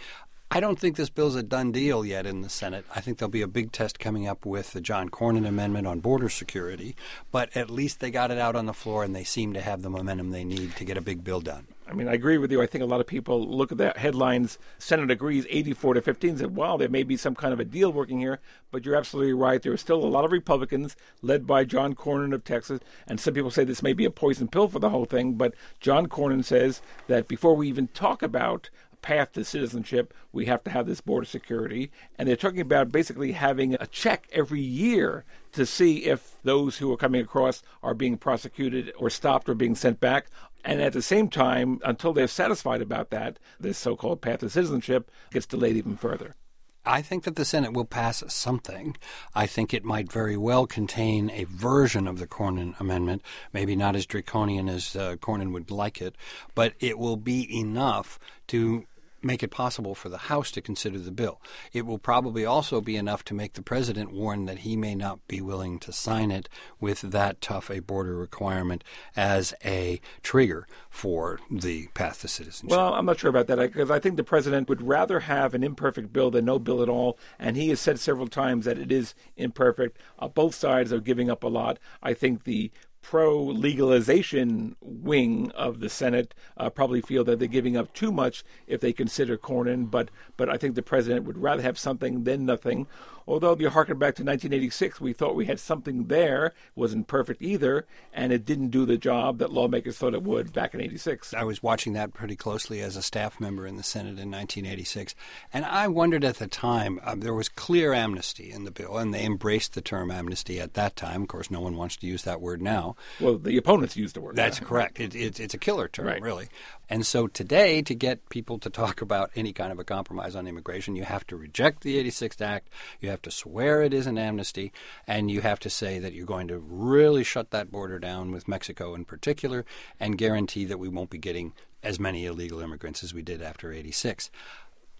I 0.52 0.58
don't 0.58 0.80
think 0.80 0.96
this 0.96 1.10
bill's 1.10 1.36
a 1.36 1.44
done 1.44 1.70
deal 1.70 2.04
yet 2.04 2.26
in 2.26 2.40
the 2.40 2.48
Senate. 2.48 2.84
I 2.92 3.00
think 3.00 3.18
there'll 3.18 3.30
be 3.30 3.40
a 3.40 3.46
big 3.46 3.70
test 3.70 4.00
coming 4.00 4.26
up 4.26 4.44
with 4.44 4.72
the 4.72 4.80
John 4.80 5.08
Cornyn 5.08 5.46
amendment 5.46 5.86
on 5.86 6.00
border 6.00 6.28
security, 6.28 6.96
but 7.30 7.56
at 7.56 7.70
least 7.70 8.00
they 8.00 8.10
got 8.10 8.32
it 8.32 8.38
out 8.38 8.56
on 8.56 8.66
the 8.66 8.74
floor 8.74 9.04
and 9.04 9.14
they 9.14 9.22
seem 9.22 9.52
to 9.52 9.60
have 9.60 9.82
the 9.82 9.90
momentum 9.90 10.30
they 10.30 10.42
need 10.42 10.74
to 10.74 10.84
get 10.84 10.96
a 10.96 11.00
big 11.00 11.22
bill 11.22 11.40
done. 11.40 11.68
I 11.86 11.92
mean, 11.92 12.08
I 12.08 12.14
agree 12.14 12.36
with 12.36 12.50
you. 12.50 12.60
I 12.60 12.66
think 12.66 12.82
a 12.82 12.86
lot 12.86 13.00
of 13.00 13.06
people 13.06 13.46
look 13.48 13.70
at 13.70 13.78
the 13.78 13.92
headlines, 13.96 14.58
Senate 14.78 15.10
agrees 15.10 15.46
84 15.48 15.94
to 15.94 16.02
15, 16.02 16.30
and 16.30 16.38
say, 16.40 16.46
wow, 16.46 16.76
there 16.76 16.88
may 16.88 17.04
be 17.04 17.16
some 17.16 17.36
kind 17.36 17.52
of 17.52 17.60
a 17.60 17.64
deal 17.64 17.92
working 17.92 18.18
here. 18.18 18.40
But 18.72 18.84
you're 18.84 18.96
absolutely 18.96 19.32
right. 19.34 19.62
There 19.62 19.72
are 19.72 19.76
still 19.76 20.04
a 20.04 20.06
lot 20.06 20.24
of 20.24 20.30
Republicans, 20.32 20.96
led 21.22 21.46
by 21.46 21.64
John 21.64 21.94
Cornyn 21.94 22.32
of 22.32 22.44
Texas. 22.44 22.80
And 23.08 23.20
some 23.20 23.34
people 23.34 23.50
say 23.50 23.64
this 23.64 23.82
may 23.82 23.92
be 23.92 24.04
a 24.04 24.10
poison 24.10 24.46
pill 24.46 24.68
for 24.68 24.78
the 24.78 24.90
whole 24.90 25.04
thing. 25.04 25.34
But 25.34 25.54
John 25.80 26.06
Cornyn 26.06 26.44
says 26.44 26.80
that 27.08 27.26
before 27.26 27.56
we 27.56 27.68
even 27.68 27.88
talk 27.88 28.22
about 28.22 28.70
path 29.02 29.32
to 29.32 29.44
citizenship, 29.44 30.14
we 30.32 30.46
have 30.46 30.62
to 30.64 30.70
have 30.70 30.86
this 30.86 31.00
border 31.00 31.26
security. 31.26 31.90
And 32.18 32.28
they're 32.28 32.36
talking 32.36 32.60
about 32.60 32.92
basically 32.92 33.32
having 33.32 33.74
a 33.74 33.86
check 33.86 34.28
every 34.32 34.60
year 34.60 35.24
to 35.52 35.66
see 35.66 36.04
if 36.04 36.36
those 36.42 36.78
who 36.78 36.92
are 36.92 36.96
coming 36.96 37.20
across 37.20 37.62
are 37.82 37.94
being 37.94 38.16
prosecuted 38.16 38.92
or 38.96 39.10
stopped 39.10 39.48
or 39.48 39.54
being 39.54 39.74
sent 39.74 40.00
back. 40.00 40.26
And 40.64 40.80
at 40.80 40.92
the 40.92 41.02
same 41.02 41.28
time, 41.28 41.80
until 41.84 42.12
they're 42.12 42.28
satisfied 42.28 42.82
about 42.82 43.10
that, 43.10 43.38
this 43.58 43.78
so 43.78 43.96
called 43.96 44.20
path 44.20 44.40
to 44.40 44.50
citizenship 44.50 45.10
gets 45.30 45.46
delayed 45.46 45.76
even 45.76 45.96
further. 45.96 46.36
I 46.84 47.02
think 47.02 47.24
that 47.24 47.36
the 47.36 47.44
Senate 47.44 47.74
will 47.74 47.84
pass 47.84 48.24
something. 48.28 48.96
I 49.34 49.46
think 49.46 49.74
it 49.74 49.84
might 49.84 50.10
very 50.10 50.36
well 50.36 50.66
contain 50.66 51.30
a 51.30 51.44
version 51.44 52.06
of 52.08 52.18
the 52.18 52.26
Cornyn 52.26 52.78
Amendment, 52.80 53.22
maybe 53.52 53.76
not 53.76 53.94
as 53.94 54.06
draconian 54.06 54.68
as 54.68 54.96
uh, 54.96 55.16
Cornyn 55.16 55.52
would 55.52 55.70
like 55.70 56.00
it, 56.00 56.16
but 56.54 56.72
it 56.80 56.98
will 56.98 57.18
be 57.18 57.58
enough 57.58 58.18
to 58.48 58.86
make 59.22 59.42
it 59.42 59.50
possible 59.50 59.94
for 59.94 60.08
the 60.08 60.18
House 60.18 60.50
to 60.52 60.60
consider 60.60 60.98
the 60.98 61.10
bill. 61.10 61.40
It 61.72 61.86
will 61.86 61.98
probably 61.98 62.44
also 62.44 62.80
be 62.80 62.96
enough 62.96 63.24
to 63.24 63.34
make 63.34 63.54
the 63.54 63.62
president 63.62 64.12
warn 64.12 64.46
that 64.46 64.60
he 64.60 64.76
may 64.76 64.94
not 64.94 65.26
be 65.28 65.40
willing 65.40 65.78
to 65.80 65.92
sign 65.92 66.30
it 66.30 66.48
with 66.78 67.00
that 67.02 67.40
tough 67.40 67.70
a 67.70 67.80
border 67.80 68.16
requirement 68.16 68.84
as 69.16 69.54
a 69.64 70.00
trigger 70.22 70.66
for 70.88 71.38
the 71.50 71.88
path 71.88 72.20
to 72.20 72.28
citizenship. 72.28 72.76
Well, 72.76 72.94
I'm 72.94 73.06
not 73.06 73.18
sure 73.18 73.30
about 73.30 73.46
that 73.48 73.58
because 73.58 73.90
I 73.90 73.98
think 73.98 74.16
the 74.16 74.24
president 74.24 74.68
would 74.68 74.82
rather 74.82 75.20
have 75.20 75.54
an 75.54 75.62
imperfect 75.62 76.12
bill 76.12 76.30
than 76.30 76.44
no 76.44 76.58
bill 76.58 76.82
at 76.82 76.88
all. 76.88 77.18
And 77.38 77.56
he 77.56 77.68
has 77.70 77.80
said 77.80 77.98
several 77.98 78.28
times 78.28 78.64
that 78.64 78.78
it 78.78 78.92
is 78.92 79.14
imperfect. 79.36 79.98
Uh, 80.18 80.28
both 80.28 80.54
sides 80.54 80.92
are 80.92 81.00
giving 81.00 81.30
up 81.30 81.44
a 81.44 81.48
lot. 81.48 81.78
I 82.02 82.14
think 82.14 82.44
the 82.44 82.70
pro 83.02 83.42
legalization 83.42 84.76
wing 84.80 85.50
of 85.52 85.80
the 85.80 85.88
Senate 85.88 86.34
uh, 86.56 86.70
probably 86.70 87.00
feel 87.00 87.24
that 87.24 87.38
they're 87.38 87.48
giving 87.48 87.76
up 87.76 87.92
too 87.92 88.12
much 88.12 88.44
if 88.66 88.80
they 88.80 88.92
consider 88.92 89.36
Cornyn, 89.36 89.90
but 89.90 90.10
but 90.36 90.48
I 90.48 90.56
think 90.56 90.74
the 90.74 90.82
president 90.82 91.26
would 91.26 91.38
rather 91.38 91.62
have 91.62 91.78
something 91.78 92.24
than 92.24 92.46
nothing. 92.46 92.86
Although 93.26 93.52
if 93.52 93.60
you 93.60 93.70
harken 93.70 93.98
back 93.98 94.14
to 94.16 94.22
1986, 94.24 95.00
we 95.00 95.12
thought 95.12 95.34
we 95.34 95.46
had 95.46 95.60
something 95.60 96.06
there, 96.06 96.46
it 96.46 96.54
wasn't 96.74 97.06
perfect 97.06 97.42
either, 97.42 97.86
and 98.12 98.32
it 98.32 98.44
didn't 98.44 98.68
do 98.70 98.84
the 98.86 98.96
job 98.98 99.38
that 99.38 99.52
lawmakers 99.52 99.96
thought 99.98 100.14
it 100.14 100.22
would 100.22 100.52
back 100.52 100.74
in 100.74 100.80
86. 100.80 101.34
I 101.34 101.44
was 101.44 101.62
watching 101.62 101.92
that 101.94 102.12
pretty 102.12 102.36
closely 102.36 102.80
as 102.80 102.96
a 102.96 103.02
staff 103.02 103.40
member 103.40 103.66
in 103.66 103.76
the 103.76 103.82
Senate 103.82 104.18
in 104.18 104.30
1986, 104.30 105.14
and 105.52 105.64
I 105.64 105.88
wondered 105.88 106.24
at 106.24 106.36
the 106.36 106.46
time, 106.46 107.00
um, 107.04 107.20
there 107.20 107.34
was 107.34 107.48
clear 107.48 107.92
amnesty 107.92 108.50
in 108.50 108.64
the 108.64 108.70
bill, 108.70 108.98
and 108.98 109.12
they 109.14 109.24
embraced 109.24 109.74
the 109.74 109.80
term 109.80 110.10
amnesty 110.10 110.60
at 110.60 110.74
that 110.74 110.96
time. 110.96 111.22
Of 111.22 111.28
course, 111.28 111.50
no 111.50 111.60
one 111.60 111.76
wants 111.76 111.96
to 111.98 112.06
use 112.06 112.22
that 112.24 112.40
word 112.40 112.60
now. 112.62 112.96
Well, 113.20 113.38
the 113.38 113.56
opponents 113.56 113.96
use 113.96 114.12
the 114.12 114.20
word. 114.20 114.36
That's 114.36 114.58
correct. 114.60 114.98
It, 115.00 115.14
it's 115.14 115.38
it's 115.40 115.54
a 115.54 115.58
killer 115.58 115.88
term, 115.88 116.06
Right. 116.06 116.20
really. 116.22 116.48
And 116.88 117.06
so 117.06 117.28
today, 117.28 117.82
to 117.82 117.94
get 117.94 118.28
people 118.30 118.58
to 118.58 118.70
talk 118.70 119.00
about 119.02 119.30
any 119.36 119.52
kind 119.52 119.70
of 119.72 119.78
a 119.78 119.84
compromise 119.84 120.34
on 120.34 120.46
immigration, 120.46 120.96
you 120.96 121.04
have 121.04 121.26
to 121.28 121.36
reject 121.36 121.82
the 121.82 122.02
86th 122.02 122.40
Act, 122.40 122.68
you 123.00 123.08
have 123.10 123.19
to 123.22 123.30
swear 123.30 123.82
it 123.82 123.94
is 123.94 124.06
an 124.06 124.18
amnesty, 124.18 124.72
and 125.06 125.30
you 125.30 125.40
have 125.40 125.58
to 125.60 125.70
say 125.70 125.98
that 125.98 126.12
you're 126.12 126.26
going 126.26 126.48
to 126.48 126.58
really 126.58 127.24
shut 127.24 127.50
that 127.50 127.70
border 127.70 127.98
down 127.98 128.30
with 128.30 128.48
Mexico 128.48 128.94
in 128.94 129.04
particular 129.04 129.64
and 129.98 130.18
guarantee 130.18 130.64
that 130.64 130.78
we 130.78 130.88
won't 130.88 131.10
be 131.10 131.18
getting 131.18 131.52
as 131.82 131.98
many 131.98 132.26
illegal 132.26 132.60
immigrants 132.60 133.02
as 133.02 133.14
we 133.14 133.22
did 133.22 133.40
after 133.42 133.72
86. 133.72 134.30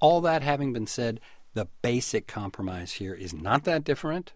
All 0.00 0.20
that 0.22 0.42
having 0.42 0.72
been 0.72 0.86
said, 0.86 1.20
the 1.54 1.68
basic 1.82 2.26
compromise 2.26 2.92
here 2.92 3.14
is 3.14 3.34
not 3.34 3.64
that 3.64 3.84
different. 3.84 4.32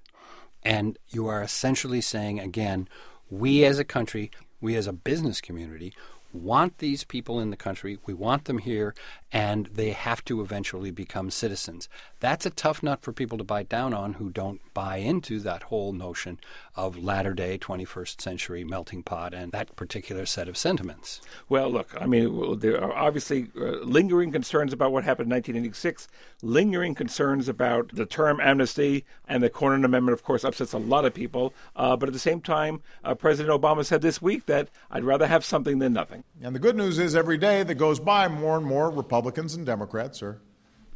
And 0.63 0.99
you 1.09 1.27
are 1.27 1.43
essentially 1.43 2.01
saying, 2.01 2.41
again, 2.41 2.89
we 3.31 3.65
as 3.65 3.79
a 3.79 3.85
country, 3.85 4.31
we 4.61 4.77
as 4.77 4.87
a 4.87 4.93
business 4.93 5.41
community, 5.41 5.93
want 6.33 6.79
these 6.79 7.05
people 7.05 7.39
in 7.41 7.51
the 7.51 7.57
country. 7.57 7.99
We 8.07 8.15
want 8.15 8.47
them 8.47 8.59
here, 8.59 8.95
and 9.35 9.67
they 9.75 9.91
have 9.91 10.25
to 10.25 10.41
eventually 10.41 10.93
become 10.93 11.29
citizens. 11.29 11.89
That's 12.21 12.47
a 12.47 12.51
tough 12.51 12.85
nut 12.85 13.03
for 13.03 13.13
people 13.13 13.37
to 13.39 13.43
bite 13.43 13.69
down 13.69 13.93
on 13.93 14.15
who 14.15 14.31
don't 14.31 14.61
buy 14.75 14.99
into 14.99 15.41
that 15.41 15.65
whole 15.65 15.93
notion 15.93 16.39
of 16.77 16.97
latter 16.97 17.35
day 17.35 17.59
21st 17.59 18.21
century 18.21 18.63
melting 18.63 19.03
pot 19.03 19.35
and 19.35 19.51
that 19.51 19.75
particular 19.75 20.25
set 20.25 20.49
of 20.49 20.57
sentiments. 20.57 21.21
Well, 21.49 21.69
look, 21.69 22.01
I 22.01 22.07
mean, 22.07 22.61
there 22.61 22.81
are 22.81 22.93
obviously 22.93 23.49
uh, 23.57 23.81
lingering 23.83 24.31
concerns 24.31 24.73
about 24.73 24.93
what 24.93 25.03
happened 25.03 25.27
in 25.27 25.35
1986, 25.35 26.07
lingering 26.41 26.95
concerns 26.95 27.49
about 27.49 27.91
the 27.93 28.07
term 28.07 28.41
amnesty, 28.41 29.05
and 29.27 29.43
the 29.43 29.51
Cornyn 29.51 29.85
Amendment, 29.85 30.13
of 30.13 30.23
course, 30.23 30.45
upsets 30.45 30.73
a 30.73 30.79
lot 30.79 31.05
of 31.05 31.13
people. 31.13 31.53
Uh, 31.75 31.97
but 31.97 32.09
at 32.09 32.13
the 32.13 32.21
same 32.21 32.41
time, 32.41 32.83
uh, 33.03 33.17
President 33.17 33.61
Obama 33.61 33.85
said 33.85 34.01
this 34.01 34.23
week 34.23 34.47
that 34.47 34.69
I'd 34.93 35.03
rather 35.03 35.27
have 35.27 35.45
something 35.45 35.81
than 35.81 35.93
nothing. 35.93 36.23
And 36.41 36.55
the 36.55 36.61
good 36.61 36.77
news 36.77 37.01
is 37.01 37.17
every 37.17 37.37
day 37.37 37.65
that 37.65 37.75
goes 37.75 37.99
by, 37.99 38.29
more 38.29 38.57
and 38.57 38.65
more 38.65 38.91
Republicans 38.91 39.24
and 39.27 39.67
Democrats 39.67 40.23
are 40.23 40.41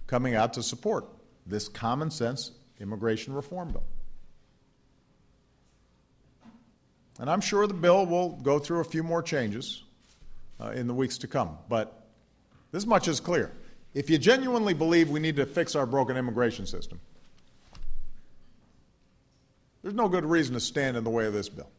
coming 0.07 0.35
out 0.35 0.53
to 0.55 0.63
support 0.63 1.07
this 1.47 1.69
common 1.69 2.11
sense 2.11 2.53
immigration 2.81 3.35
reform 3.35 3.71
bill. 3.73 3.85
And 7.21 7.29
I'm 7.29 7.41
sure 7.41 7.67
the 7.67 7.75
bill 7.75 8.07
will 8.07 8.31
go 8.31 8.59
through 8.59 8.81
a 8.81 8.85
few 8.85 9.03
more 9.03 9.23
changes 9.23 9.83
uh, 10.61 10.71
in 10.71 10.87
the 10.87 10.95
weeks 10.95 11.19
to 11.19 11.27
come. 11.27 11.59
But 11.69 12.07
this 12.71 12.87
much 12.87 13.09
is 13.09 13.19
clear. 13.19 13.53
If 13.95 14.09
you 14.09 14.19
genuinely 14.19 14.75
believe 14.75 15.11
we 15.11 15.21
need 15.21 15.37
to 15.37 15.47
fix 15.47 15.75
our 15.75 15.87
broken 15.87 16.17
immigration 16.17 16.67
system, 16.67 17.01
there's 19.83 19.95
no 19.95 20.09
good 20.09 20.25
reason 20.25 20.55
to 20.55 20.61
stand 20.61 20.97
in 20.97 21.05
the 21.05 21.11
way 21.11 21.27
of 21.27 21.33
this 21.33 21.49
bill. 21.49 21.71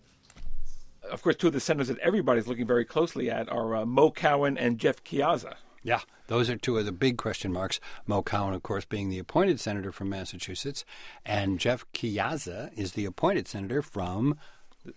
Of 1.09 1.23
course, 1.23 1.35
two 1.35 1.47
of 1.47 1.53
the 1.53 1.59
senators 1.59 1.87
that 1.87 1.99
everybody's 1.99 2.47
looking 2.47 2.67
very 2.67 2.85
closely 2.85 3.31
at 3.31 3.49
are 3.49 3.77
uh, 3.77 3.85
Mo 3.85 4.11
Cowan 4.11 4.57
and 4.57 4.77
Jeff 4.77 5.03
Chiesa. 5.03 5.57
Yeah, 5.83 6.01
those 6.27 6.49
are 6.49 6.57
two 6.57 6.77
of 6.77 6.85
the 6.85 6.91
big 6.91 7.17
question 7.17 7.53
marks. 7.53 7.79
Mo 8.05 8.21
Cowan, 8.21 8.53
of 8.53 8.63
course, 8.63 8.85
being 8.85 9.09
the 9.09 9.19
appointed 9.19 9.59
senator 9.59 9.91
from 9.91 10.09
Massachusetts, 10.09 10.83
and 11.25 11.59
Jeff 11.59 11.85
Chiesa 11.93 12.71
is 12.75 12.93
the 12.93 13.05
appointed 13.05 13.47
senator 13.47 13.81
from 13.81 14.37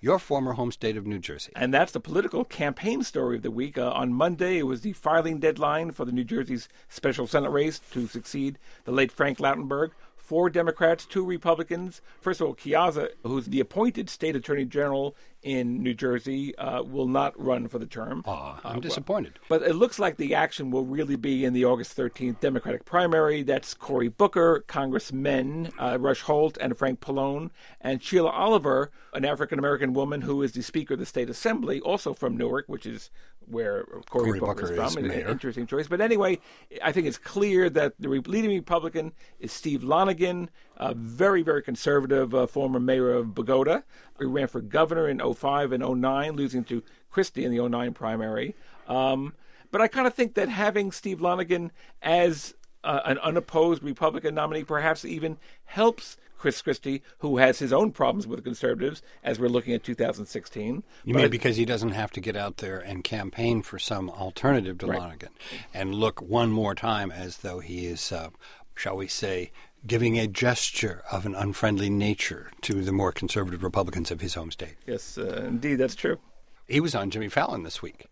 your 0.01 0.19
former 0.19 0.53
home 0.53 0.73
state 0.73 0.97
of 0.97 1.07
New 1.07 1.19
Jersey. 1.19 1.53
And 1.57 1.73
that's 1.73 1.93
the 1.93 2.01
political 2.01 2.45
campaign 2.45 3.03
story 3.03 3.37
of 3.37 3.43
the 3.43 3.51
week. 3.51 3.77
Uh, 3.77 3.91
on 3.91 4.13
Monday, 4.13 4.59
it 4.59 4.67
was 4.67 4.81
the 4.81 4.93
filing 4.93 5.39
deadline 5.39 5.91
for 5.91 6.05
the 6.05 6.13
New 6.13 6.25
Jersey's 6.25 6.69
special 6.89 7.27
Senate 7.27 7.51
race 7.51 7.81
to 7.93 8.07
succeed 8.07 8.59
the 8.85 8.93
late 8.93 9.13
Frank 9.13 9.39
Lautenberg. 9.39 9.91
Four 10.33 10.49
Democrats, 10.49 11.05
two 11.05 11.27
Republicans. 11.27 12.01
First 12.23 12.41
of 12.41 12.47
all, 12.47 12.55
Chiesa, 12.55 13.11
who's 13.23 13.45
the 13.45 13.61
appointed 13.61 14.09
state 14.09 14.35
attorney 14.35 14.65
general 14.65 15.15
in 15.43 15.83
New 15.83 15.93
Jersey, 15.93 16.57
uh, 16.57 16.83
will 16.83 17.07
not 17.07 17.39
run 17.39 17.69
for 17.69 17.79
the 17.79 17.85
term. 17.85 18.23
Aw, 18.27 18.59
I'm 18.65 18.79
Uh, 18.79 18.81
disappointed. 18.81 19.39
But 19.51 19.61
it 19.61 19.75
looks 19.75 19.99
like 19.99 20.17
the 20.17 20.35
action 20.35 20.71
will 20.71 20.87
really 20.87 21.17
be 21.17 21.45
in 21.45 21.53
the 21.53 21.67
August 21.67 21.95
13th 21.95 22.41
Democratic 22.41 22.87
primary. 22.87 23.43
That's 23.43 23.75
Cory 23.75 24.09
Booker, 24.09 24.65
Congressmen 24.67 25.71
uh, 25.79 25.99
Rush 26.01 26.23
Holt 26.23 26.57
and 26.63 26.79
Frank 26.79 27.01
Pallone, 27.01 27.51
and 27.83 28.03
Sheila 28.03 28.31
Oliver, 28.31 28.91
an 29.13 29.27
African 29.27 29.59
American 29.59 29.93
woman 29.93 30.23
who 30.23 30.41
is 30.43 30.53
the 30.53 30.63
Speaker 30.63 30.95
of 30.95 31.01
the 31.01 31.05
State 31.05 31.29
Assembly, 31.29 31.79
also 31.83 32.15
from 32.15 32.39
Newark, 32.39 32.65
which 32.69 32.87
is 32.87 33.11
where 33.47 33.85
Cory 34.09 34.25
Cory 34.29 34.41
Booker, 34.41 34.55
Booker 34.55 34.73
is 34.73 34.95
from. 34.95 35.05
is 35.05 35.13
An 35.13 35.29
interesting 35.29 35.67
choice. 35.67 35.89
But 35.89 36.01
anyway, 36.01 36.39
I 36.83 36.93
think 36.93 37.07
it's 37.07 37.19
clear 37.19 37.69
that 37.71 37.95
the 37.99 38.09
leading 38.09 38.51
Republican 38.51 39.13
is 39.41 39.53
Steve 39.53 39.83
Lonegan, 39.83 40.49
a 40.77 40.95
very, 40.95 41.43
very 41.43 41.63
conservative 41.63 42.35
uh, 42.35 42.47
former 42.47 42.81
mayor 42.81 43.13
of 43.13 43.35
Bogota, 43.35 43.83
who 44.19 44.29
ran 44.29 44.49
for 44.49 44.61
governor 44.61 45.09
in 45.09 45.21
05 45.21 45.73
and 45.73 46.01
09, 46.01 46.33
losing 46.33 46.65
to 46.65 46.83
Christie 47.11 47.45
in 47.45 47.55
the 47.55 47.69
09 47.69 47.95
primary. 47.95 48.55
Um, 48.89 49.35
but 49.71 49.81
I 49.81 49.89
kind 49.89 50.07
of 50.07 50.15
think 50.15 50.35
that 50.35 50.49
having 50.49 50.93
Steve 50.93 51.19
Lonegan 51.21 51.71
as 52.03 52.55
uh, 52.85 53.01
an 53.05 53.19
unopposed 53.19 53.83
Republican 53.83 54.35
nominee 54.35 54.65
perhaps 54.65 55.05
even 55.05 55.39
helps 55.65 56.17
Chris 56.43 56.61
Christie, 56.61 57.03
who 57.19 57.39
has 57.39 57.61
his 57.61 57.73
own 57.73 57.93
problems 57.93 58.27
with 58.27 58.43
conservatives, 58.43 59.01
as 59.23 59.39
we're 59.39 59.47
looking 59.47 59.75
at 59.75 59.85
2016. 59.85 60.83
You 61.05 61.15
But 61.15 61.21
mean 61.21 61.31
because 61.31 61.57
he 61.57 61.65
doesn't 61.65 61.93
have 61.93 62.11
to 62.11 62.21
get 62.21 62.35
out 62.35 62.57
there 62.57 62.81
and 62.81 63.05
campaign 63.05 63.63
for 63.63 63.79
some 63.79 64.11
alternative 64.11 64.79
to 64.79 64.87
Right. 64.87 64.99
Lonegan 64.99 65.29
and 65.73 65.95
look 65.95 66.21
one 66.21 66.51
more 66.51 66.75
time 66.75 67.13
as 67.13 67.39
though 67.39 67.61
he 67.61 67.87
is, 67.87 68.11
uh, 68.11 68.31
shall 68.75 68.97
we 68.97 69.07
say, 69.07 69.53
giving 69.87 70.19
a 70.19 70.27
gesture 70.27 71.05
of 71.13 71.25
an 71.27 71.37
unfriendly 71.37 71.89
nature 71.89 72.51
to 72.63 72.83
the 72.83 72.91
more 72.91 73.13
conservative 73.13 73.63
Republicans 73.63 74.11
of 74.11 74.21
his 74.21 74.35
home 74.35 74.51
state. 74.51 74.75
Yes, 74.85 75.17
uh, 75.17 75.45
indeed, 75.47 75.77
that's 75.77 75.95
true. 75.95 76.19
He 76.67 76.81
was 76.81 76.97
on 76.97 77.11
Jimmy 77.11 77.29
Fallon 77.29 77.63
this 77.63 77.81
week. 77.81 78.07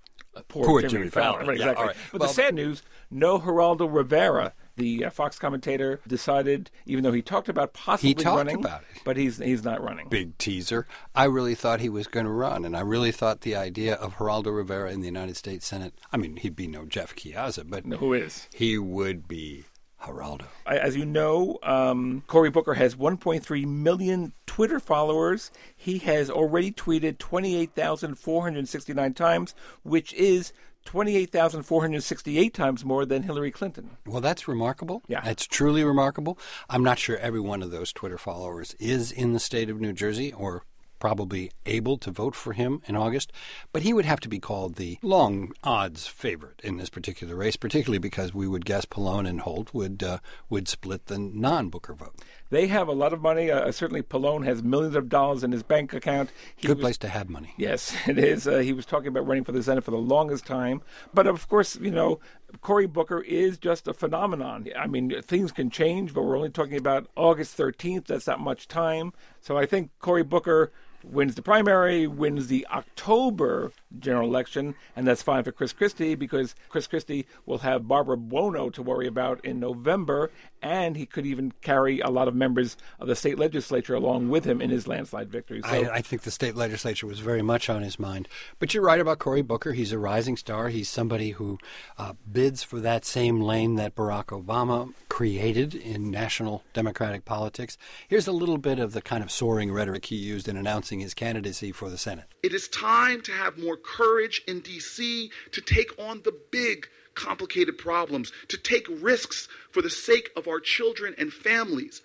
Poor, 0.46 0.64
Poor 0.64 0.80
Jimmy, 0.82 0.92
Jimmy 0.92 1.08
Fallon. 1.10 1.32
Fallon. 1.32 1.46
Right, 1.48 1.58
Yeah, 1.58 1.70
exactly. 1.70 1.94
But 2.12 2.20
Well, 2.20 2.28
the 2.28 2.34
sad 2.34 2.54
news: 2.54 2.82
no 3.10 3.40
Geraldo 3.40 3.92
Rivera. 3.92 4.52
The 4.80 5.04
uh, 5.04 5.10
Fox 5.10 5.38
commentator 5.38 6.00
decided, 6.08 6.70
even 6.86 7.04
though 7.04 7.12
he 7.12 7.22
talked 7.22 7.48
about 7.48 7.72
possibly 7.74 8.14
talked 8.14 8.36
running, 8.38 8.56
about 8.56 8.82
it. 8.82 9.02
but 9.04 9.16
he's 9.16 9.38
he's 9.38 9.62
not 9.64 9.82
running. 9.82 10.08
Big 10.08 10.36
teaser. 10.38 10.86
I 11.14 11.24
really 11.24 11.54
thought 11.54 11.80
he 11.80 11.88
was 11.88 12.06
going 12.06 12.26
to 12.26 12.32
run, 12.32 12.64
and 12.64 12.76
I 12.76 12.80
really 12.80 13.12
thought 13.12 13.42
the 13.42 13.56
idea 13.56 13.94
of 13.94 14.16
Geraldo 14.16 14.54
Rivera 14.56 14.90
in 14.92 15.00
the 15.00 15.06
United 15.06 15.36
States 15.36 15.66
Senate. 15.66 15.94
I 16.12 16.16
mean, 16.16 16.36
he'd 16.36 16.56
be 16.56 16.66
no 16.66 16.84
Jeff 16.86 17.14
Chiesa, 17.14 17.64
but 17.64 17.84
Who 17.84 18.12
is? 18.14 18.48
he 18.54 18.78
would 18.78 19.28
be 19.28 19.64
Geraldo. 20.02 20.46
As 20.66 20.96
you 20.96 21.04
know, 21.04 21.58
um, 21.62 22.22
Cory 22.26 22.50
Booker 22.50 22.74
has 22.74 22.94
1.3 22.96 23.66
million 23.66 24.32
Twitter 24.46 24.80
followers. 24.80 25.50
He 25.76 25.98
has 25.98 26.28
already 26.30 26.72
tweeted 26.72 27.18
28,469 27.18 29.14
times, 29.14 29.54
which 29.82 30.12
is 30.14 30.52
28,468 30.86 32.54
times 32.54 32.84
more 32.84 33.04
than 33.04 33.22
Hillary 33.22 33.50
Clinton. 33.50 33.90
Well, 34.06 34.20
that's 34.20 34.48
remarkable. 34.48 35.02
Yeah. 35.08 35.20
That's 35.20 35.46
truly 35.46 35.84
remarkable. 35.84 36.38
I'm 36.68 36.82
not 36.82 36.98
sure 36.98 37.16
every 37.18 37.40
one 37.40 37.62
of 37.62 37.70
those 37.70 37.92
Twitter 37.92 38.18
followers 38.18 38.74
is 38.78 39.12
in 39.12 39.32
the 39.32 39.40
state 39.40 39.70
of 39.70 39.80
New 39.80 39.92
Jersey 39.92 40.32
or 40.32 40.64
probably 41.00 41.50
able 41.66 41.98
to 41.98 42.10
vote 42.12 42.36
for 42.36 42.52
him 42.52 42.80
in 42.86 42.94
August, 42.94 43.32
but 43.72 43.82
he 43.82 43.92
would 43.92 44.04
have 44.04 44.20
to 44.20 44.28
be 44.28 44.38
called 44.38 44.76
the 44.76 44.98
long 45.02 45.52
odds 45.64 46.06
favorite 46.06 46.60
in 46.62 46.76
this 46.76 46.90
particular 46.90 47.34
race, 47.34 47.56
particularly 47.56 47.98
because 47.98 48.32
we 48.32 48.46
would 48.46 48.64
guess 48.64 48.84
Pallone 48.84 49.28
and 49.28 49.40
Holt 49.40 49.74
would 49.74 50.02
uh, 50.02 50.18
would 50.48 50.68
split 50.68 51.06
the 51.06 51.18
non-Booker 51.18 51.94
vote. 51.94 52.14
They 52.50 52.66
have 52.66 52.88
a 52.88 52.92
lot 52.92 53.12
of 53.12 53.20
money. 53.22 53.50
Uh, 53.50 53.70
certainly, 53.72 54.02
Pallone 54.02 54.44
has 54.44 54.62
millions 54.62 54.96
of 54.96 55.08
dollars 55.08 55.42
in 55.44 55.52
his 55.52 55.62
bank 55.62 55.92
account. 55.94 56.30
He 56.56 56.66
Good 56.66 56.76
was- 56.78 56.82
place 56.84 56.98
to 56.98 57.08
have 57.08 57.28
money. 57.28 57.54
Yes, 57.56 57.96
it 58.06 58.18
is. 58.18 58.46
Uh, 58.46 58.58
he 58.58 58.72
was 58.72 58.84
talking 58.86 59.08
about 59.08 59.26
running 59.26 59.44
for 59.44 59.52
the 59.52 59.62
Senate 59.62 59.84
for 59.84 59.90
the 59.92 59.96
longest 59.96 60.46
time. 60.46 60.82
But 61.14 61.26
of 61.26 61.48
course, 61.48 61.76
you 61.76 61.90
know, 61.90 62.20
Cory 62.60 62.86
Booker 62.86 63.20
is 63.20 63.56
just 63.58 63.88
a 63.88 63.94
phenomenon. 63.94 64.66
I 64.76 64.86
mean, 64.88 65.22
things 65.22 65.52
can 65.52 65.70
change, 65.70 66.12
but 66.12 66.22
we're 66.22 66.36
only 66.36 66.50
talking 66.50 66.76
about 66.76 67.06
August 67.16 67.56
13th. 67.56 68.06
That's 68.06 68.26
not 68.26 68.40
much 68.40 68.66
time. 68.68 69.12
So 69.40 69.56
I 69.56 69.64
think 69.64 69.90
Cory 70.00 70.24
Booker 70.24 70.72
wins 71.04 71.34
the 71.34 71.42
primary, 71.42 72.06
wins 72.06 72.48
the 72.48 72.66
October 72.70 73.72
general 73.98 74.28
election, 74.28 74.74
and 74.94 75.06
that's 75.06 75.22
fine 75.22 75.42
for 75.42 75.52
Chris 75.52 75.72
Christie 75.72 76.14
because 76.14 76.54
Chris 76.68 76.86
Christie 76.86 77.26
will 77.46 77.58
have 77.58 77.88
Barbara 77.88 78.16
Buono 78.16 78.70
to 78.70 78.82
worry 78.82 79.06
about 79.06 79.44
in 79.44 79.58
November, 79.58 80.30
and 80.62 80.96
he 80.96 81.06
could 81.06 81.26
even 81.26 81.52
carry 81.60 82.00
a 82.00 82.08
lot 82.08 82.28
of 82.28 82.34
members 82.34 82.76
of 83.00 83.08
the 83.08 83.16
state 83.16 83.38
legislature 83.38 83.94
along 83.94 84.28
with 84.28 84.44
him 84.44 84.60
in 84.60 84.70
his 84.70 84.86
landslide 84.86 85.30
victory. 85.30 85.62
So, 85.62 85.68
I, 85.68 85.96
I 85.96 86.00
think 86.02 86.22
the 86.22 86.30
state 86.30 86.54
legislature 86.54 87.06
was 87.06 87.20
very 87.20 87.42
much 87.42 87.68
on 87.68 87.82
his 87.82 87.98
mind. 87.98 88.28
But 88.58 88.74
you're 88.74 88.82
right 88.82 89.00
about 89.00 89.18
Cory 89.18 89.42
Booker. 89.42 89.72
He's 89.72 89.92
a 89.92 89.98
rising 89.98 90.36
star. 90.36 90.68
He's 90.68 90.88
somebody 90.88 91.30
who 91.30 91.58
uh, 91.98 92.14
bids 92.30 92.62
for 92.62 92.80
that 92.80 93.04
same 93.04 93.40
lane 93.40 93.74
that 93.76 93.94
Barack 93.94 94.26
Obama 94.26 94.92
created 95.08 95.74
in 95.74 96.10
national 96.10 96.62
Democratic 96.72 97.24
politics. 97.24 97.76
Here's 98.08 98.26
a 98.26 98.32
little 98.32 98.58
bit 98.58 98.78
of 98.78 98.92
the 98.92 99.02
kind 99.02 99.22
of 99.22 99.30
soaring 99.30 99.72
rhetoric 99.72 100.06
he 100.06 100.16
used 100.16 100.48
in 100.48 100.56
announcing 100.56 100.89
his 100.98 101.14
candidacy 101.14 101.70
for 101.70 101.88
the 101.88 101.96
Senate. 101.96 102.24
It 102.42 102.52
is 102.52 102.66
time 102.66 103.20
to 103.22 103.32
have 103.32 103.56
more 103.56 103.76
courage 103.76 104.42
in 104.48 104.60
DC 104.60 105.30
to 105.52 105.60
take 105.60 105.96
on 105.96 106.22
the 106.24 106.36
big, 106.50 106.88
complicated 107.14 107.78
problems, 107.78 108.32
to 108.48 108.56
take 108.56 108.88
risks 108.88 109.46
for 109.70 109.82
the 109.82 109.90
sake 109.90 110.30
of 110.34 110.48
our 110.48 110.58
children 110.58 111.14
and 111.16 111.32
families, 111.32 112.02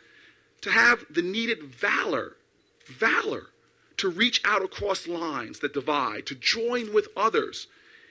to 0.62 0.70
have 0.70 1.04
the 1.10 1.24
needed 1.24 1.64
valor, 1.64 2.36
valor 2.86 3.48
to 3.98 4.10
reach 4.10 4.42
out 4.46 4.64
across 4.64 5.08
lines 5.08 5.60
that 5.60 5.74
divide, 5.74 6.26
to 6.28 6.36
join 6.36 6.94
with 6.94 7.08
others, 7.16 7.68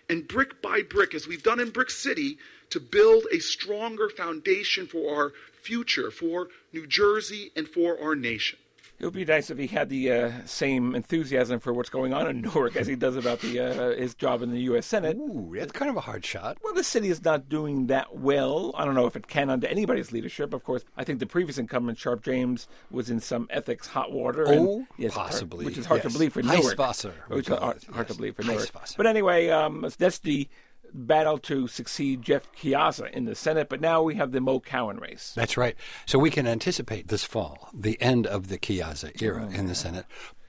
and 0.09 0.29
brick 0.29 0.61
by 0.61 0.83
brick, 0.83 1.15
as 1.15 1.27
we've 1.27 1.43
done 1.43 1.61
in 1.61 1.71
Brick 1.71 1.91
City, 1.91 2.39
to 2.71 2.81
build 2.81 3.25
a 3.33 3.39
stronger 3.39 4.09
foundation 4.09 4.87
for 4.87 5.15
our 5.15 5.33
future, 5.63 6.11
for 6.11 6.49
New 6.73 6.87
Jersey, 6.87 7.51
and 7.57 7.69
for 7.69 8.01
our 8.03 8.15
nation. 8.15 8.59
It 9.05 9.09
would 9.09 9.13
be 9.13 9.27
nice 9.27 9.51
if 9.51 9.59
he 9.59 9.67
had 9.67 9.91
the 9.91 10.11
uh, 10.11 10.33
same 10.47 10.95
enthusiasm 10.95 11.61
for 11.61 11.75
what's 11.75 11.91
going 11.91 12.15
on 12.15 12.27
in 12.27 12.41
Newark 12.55 12.75
as 12.75 12.87
he 12.87 12.97
does 12.97 13.17
about 13.17 13.39
the 13.41 13.61
uh, 13.61 13.95
his 13.99 14.15
job 14.15 14.41
in 14.41 14.51
the 14.51 14.61
U.S. 14.63 14.87
Senate. 14.87 15.19
Ooh, 15.19 15.53
that's 15.55 15.73
kind 15.73 15.91
of 15.91 15.97
a 15.99 16.01
hard 16.01 16.25
shot. 16.25 16.57
Well, 16.65 16.73
the 16.73 16.83
city 16.83 17.11
is 17.11 17.23
not 17.23 17.51
doing 17.51 17.89
that 17.89 18.17
well. 18.17 18.73
I 18.75 18.87
don't 18.87 18.95
know 18.95 19.05
if 19.05 19.15
it 19.15 19.27
can 19.27 19.51
under 19.51 19.67
anybody's 19.67 20.11
leadership. 20.11 20.55
Of 20.55 20.65
course, 20.65 20.87
I 20.97 21.05
think 21.05 21.19
the 21.19 21.27
previous 21.27 21.59
incumbent, 21.59 21.99
Sharpe 21.99 22.25
James, 22.25 22.67
was 22.91 23.11
in 23.11 23.21
some 23.21 23.47
ethics 23.51 23.89
hot 23.89 24.11
water. 24.11 24.45
and- 24.45 24.67
Oh, 24.67 24.87
yes, 24.97 25.13
possibly, 25.13 25.67
which 25.67 25.77
is 25.77 25.85
hard 25.85 26.03
yes. 26.03 26.11
to 26.11 26.19
believe 26.19 26.33
for 26.33 26.41
Newark. 26.41 26.75
Heißwasser, 26.75 27.13
we 27.29 27.37
Which 27.37 27.51
is 27.51 27.59
hard, 27.59 27.85
hard 27.93 28.09
to 28.09 28.15
believe 28.15 28.37
for 28.37 28.43
Newark. 28.45 28.71
But 28.97 29.07
anyway, 29.07 29.51
um, 29.51 29.87
that's 29.99 30.21
the 30.21 30.49
battle 30.95 31.39
to 31.39 31.67
succeed 31.67 32.23
Jeff 32.23 32.51
Chiesa 32.55 33.15
in 33.15 33.25
the 33.25 33.35
Senate. 33.35 33.69
But 33.69 33.81
now 33.81 34.03
we 34.03 34.15
have 34.15 34.33
the 34.33 34.41
Mo 34.41 34.61
Cowan 34.61 34.99
race. 34.99 35.33
That's 35.35 35.57
right. 35.57 35.77
So 36.07 36.19
we 36.19 36.31
can 36.31 36.47
anticipate 36.47 37.09
this 37.09 37.25
fall 37.25 37.69
the 37.75 38.01
end 38.01 38.27
of 38.27 38.49
the 38.49 38.59
Chiesa 38.59 39.11
era 39.23 39.49
oh, 39.51 39.55
in 39.55 39.67
the 39.67 39.75
Senate, 39.75 40.07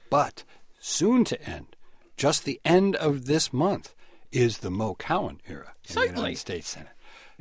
but 0.10 0.44
soon 0.80 1.26
to 1.26 1.42
end, 1.50 1.76
just 2.16 2.46
the 2.46 2.62
end 2.64 2.96
of 2.96 3.26
this 3.26 3.52
month, 3.52 3.94
is 4.32 4.60
the 4.60 4.72
Mo 4.72 4.96
Cowan 4.96 5.42
era 5.48 5.74
in 5.84 5.88
the 5.88 5.94
Certainly. 5.94 6.20
United 6.20 6.40
States 6.40 6.70
Senate. 6.70 6.90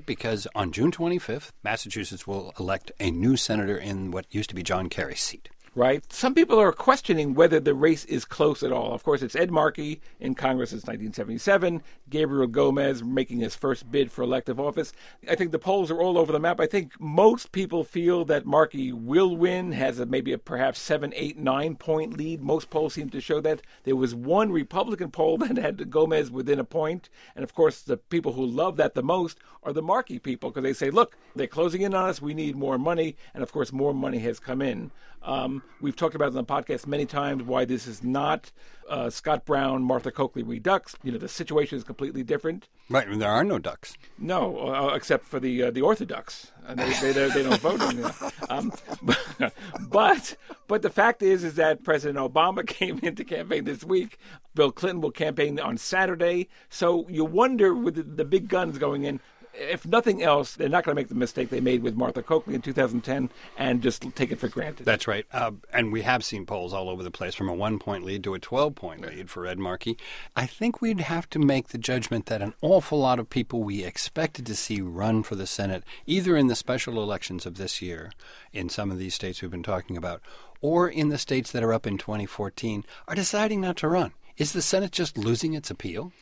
Because 0.06 0.46
on 0.54 0.72
June 0.72 0.90
25th, 0.90 1.50
Massachusetts 1.62 2.26
will 2.26 2.52
elect 2.58 2.90
a 2.98 3.10
new 3.10 3.36
senator 3.36 3.76
in 3.76 4.10
what 4.10 4.26
used 4.32 4.48
to 4.48 4.54
be 4.54 4.62
John 4.62 4.88
Kerry's 4.88 5.20
seat. 5.20 5.48
Right? 5.74 6.10
Some 6.12 6.34
people 6.34 6.58
are 6.58 6.72
questioning 6.72 7.34
whether 7.34 7.60
the 7.60 7.74
race 7.74 8.04
is 8.06 8.24
close 8.24 8.62
at 8.62 8.72
all. 8.72 8.92
Of 8.94 9.02
course, 9.02 9.22
it's 9.22 9.36
Ed 9.36 9.50
Markey 9.50 10.00
in 10.20 10.34
Congress 10.34 10.70
since 10.70 10.82
1977, 10.82 11.82
Gabriel 12.08 12.46
Gomez 12.46 13.02
making 13.02 13.40
his 13.40 13.54
first 13.54 13.90
bid 13.90 14.10
for 14.12 14.22
elective 14.22 14.60
office. 14.60 14.92
I 15.28 15.34
think 15.34 15.52
the 15.52 15.58
polls 15.58 15.90
are 15.90 16.00
all 16.00 16.16
over 16.16 16.32
the 16.32 16.40
map. 16.40 16.60
I 16.60 16.66
think 16.66 16.98
most 17.00 17.52
people 17.52 17.84
feel 17.84 18.24
that 18.26 18.46
Markey 18.46 18.92
will 18.92 19.36
win, 19.36 19.72
has 19.72 19.98
a, 19.98 20.06
maybe 20.06 20.32
a 20.32 20.38
perhaps 20.38 20.80
seven, 20.80 21.12
eight, 21.16 21.38
nine 21.38 21.76
point 21.76 22.16
lead. 22.16 22.40
Most 22.40 22.70
polls 22.70 22.94
seem 22.94 23.10
to 23.10 23.20
show 23.20 23.40
that. 23.40 23.62
There 23.82 23.96
was 23.96 24.14
one 24.14 24.52
Republican 24.52 25.10
poll 25.10 25.38
that 25.38 25.56
had 25.56 25.90
Gomez 25.90 26.30
within 26.30 26.58
a 26.58 26.64
point. 26.64 26.84
point, 26.84 27.08
and 27.34 27.44
of 27.44 27.54
course, 27.54 27.82
the 27.82 27.96
people 27.96 28.32
who 28.32 28.44
love 28.44 28.76
that 28.76 28.94
the 28.94 29.02
most 29.02 29.38
are 29.62 29.72
the 29.72 29.82
Markey 29.82 30.18
people 30.18 30.50
because 30.50 30.62
they 30.62 30.72
say, 30.72 30.90
look, 30.90 31.16
they're 31.34 31.46
closing 31.46 31.82
in 31.82 31.94
on 31.94 32.08
us. 32.08 32.22
We 32.22 32.34
need 32.34 32.56
more 32.56 32.78
money, 32.78 33.16
and 33.32 33.42
of 33.42 33.52
course, 33.52 33.72
more 33.72 33.94
money 33.94 34.18
has 34.18 34.38
come 34.38 34.62
in. 34.62 34.90
Um, 35.22 35.62
we've 35.80 35.96
talked 35.96 36.14
about 36.14 36.26
it 36.26 36.36
on 36.36 36.44
the 36.44 36.44
podcast 36.44 36.86
many 36.86 37.06
times 37.06 37.42
why 37.42 37.64
this 37.64 37.86
is 37.86 38.02
not 38.02 38.50
uh, 38.88 39.10
Scott 39.10 39.44
Brown, 39.44 39.82
Martha 39.82 40.10
Coakley 40.10 40.42
Redux. 40.42 40.96
You 41.02 41.12
know, 41.12 41.18
the 41.18 41.28
situation 41.28 41.78
is 41.78 41.84
completely 41.84 42.22
different. 42.22 42.68
Right, 42.90 43.08
and 43.08 43.20
there 43.20 43.30
are 43.30 43.44
no 43.44 43.58
ducks. 43.58 43.96
No, 44.18 44.58
uh, 44.58 44.94
except 44.94 45.24
for 45.24 45.40
the 45.40 45.64
uh, 45.64 45.70
the 45.70 45.82
Orthodox, 45.82 46.52
and 46.66 46.78
they, 46.78 46.90
they, 47.00 47.12
they, 47.12 47.28
they 47.30 47.42
don't 47.42 47.60
vote. 47.60 47.80
On 47.80 47.96
that. 47.96 48.32
Um, 48.50 48.72
but 49.88 50.36
but 50.68 50.82
the 50.82 50.90
fact 50.90 51.22
is 51.22 51.44
is 51.44 51.54
that 51.54 51.82
President 51.82 52.18
Obama 52.18 52.66
came 52.66 52.98
into 53.02 53.24
campaign 53.24 53.64
this 53.64 53.84
week. 53.84 54.18
Bill 54.54 54.70
Clinton 54.70 55.00
will 55.00 55.10
campaign 55.10 55.58
on 55.58 55.76
Saturday. 55.76 56.48
So 56.68 57.08
you 57.08 57.24
wonder 57.24 57.74
with 57.74 57.94
the, 57.94 58.02
the 58.02 58.24
big 58.24 58.48
guns 58.48 58.78
going 58.78 59.04
in. 59.04 59.20
If 59.56 59.86
nothing 59.86 60.22
else, 60.22 60.54
they're 60.54 60.68
not 60.68 60.84
going 60.84 60.94
to 60.94 61.00
make 61.00 61.08
the 61.08 61.14
mistake 61.14 61.50
they 61.50 61.60
made 61.60 61.82
with 61.82 61.96
Martha 61.96 62.22
Coakley 62.22 62.54
in 62.54 62.62
2010 62.62 63.30
and 63.56 63.82
just 63.82 64.02
take 64.14 64.32
it 64.32 64.40
for 64.40 64.48
granted. 64.48 64.84
That's 64.84 65.06
right. 65.06 65.26
Uh, 65.32 65.52
and 65.72 65.92
we 65.92 66.02
have 66.02 66.24
seen 66.24 66.44
polls 66.44 66.72
all 66.72 66.88
over 66.88 67.02
the 67.02 67.10
place 67.10 67.34
from 67.34 67.48
a 67.48 67.54
one 67.54 67.78
point 67.78 68.04
lead 68.04 68.24
to 68.24 68.34
a 68.34 68.38
12 68.38 68.74
point 68.74 69.00
lead 69.02 69.30
for 69.30 69.46
Ed 69.46 69.58
Markey. 69.58 69.96
I 70.34 70.46
think 70.46 70.80
we'd 70.80 71.00
have 71.00 71.28
to 71.30 71.38
make 71.38 71.68
the 71.68 71.78
judgment 71.78 72.26
that 72.26 72.42
an 72.42 72.54
awful 72.62 72.98
lot 72.98 73.18
of 73.18 73.30
people 73.30 73.62
we 73.62 73.84
expected 73.84 74.46
to 74.46 74.56
see 74.56 74.80
run 74.80 75.22
for 75.22 75.36
the 75.36 75.46
Senate, 75.46 75.84
either 76.06 76.36
in 76.36 76.48
the 76.48 76.56
special 76.56 77.02
elections 77.02 77.46
of 77.46 77.56
this 77.56 77.80
year, 77.80 78.10
in 78.52 78.68
some 78.68 78.90
of 78.90 78.98
these 78.98 79.14
states 79.14 79.40
we've 79.40 79.50
been 79.50 79.62
talking 79.62 79.96
about, 79.96 80.20
or 80.60 80.88
in 80.88 81.10
the 81.10 81.18
states 81.18 81.52
that 81.52 81.62
are 81.62 81.72
up 81.72 81.86
in 81.86 81.98
2014, 81.98 82.84
are 83.06 83.14
deciding 83.14 83.60
not 83.60 83.76
to 83.76 83.88
run. 83.88 84.12
Is 84.36 84.52
the 84.52 84.62
Senate 84.62 84.90
just 84.90 85.16
losing 85.16 85.54
its 85.54 85.70
appeal? 85.70 86.12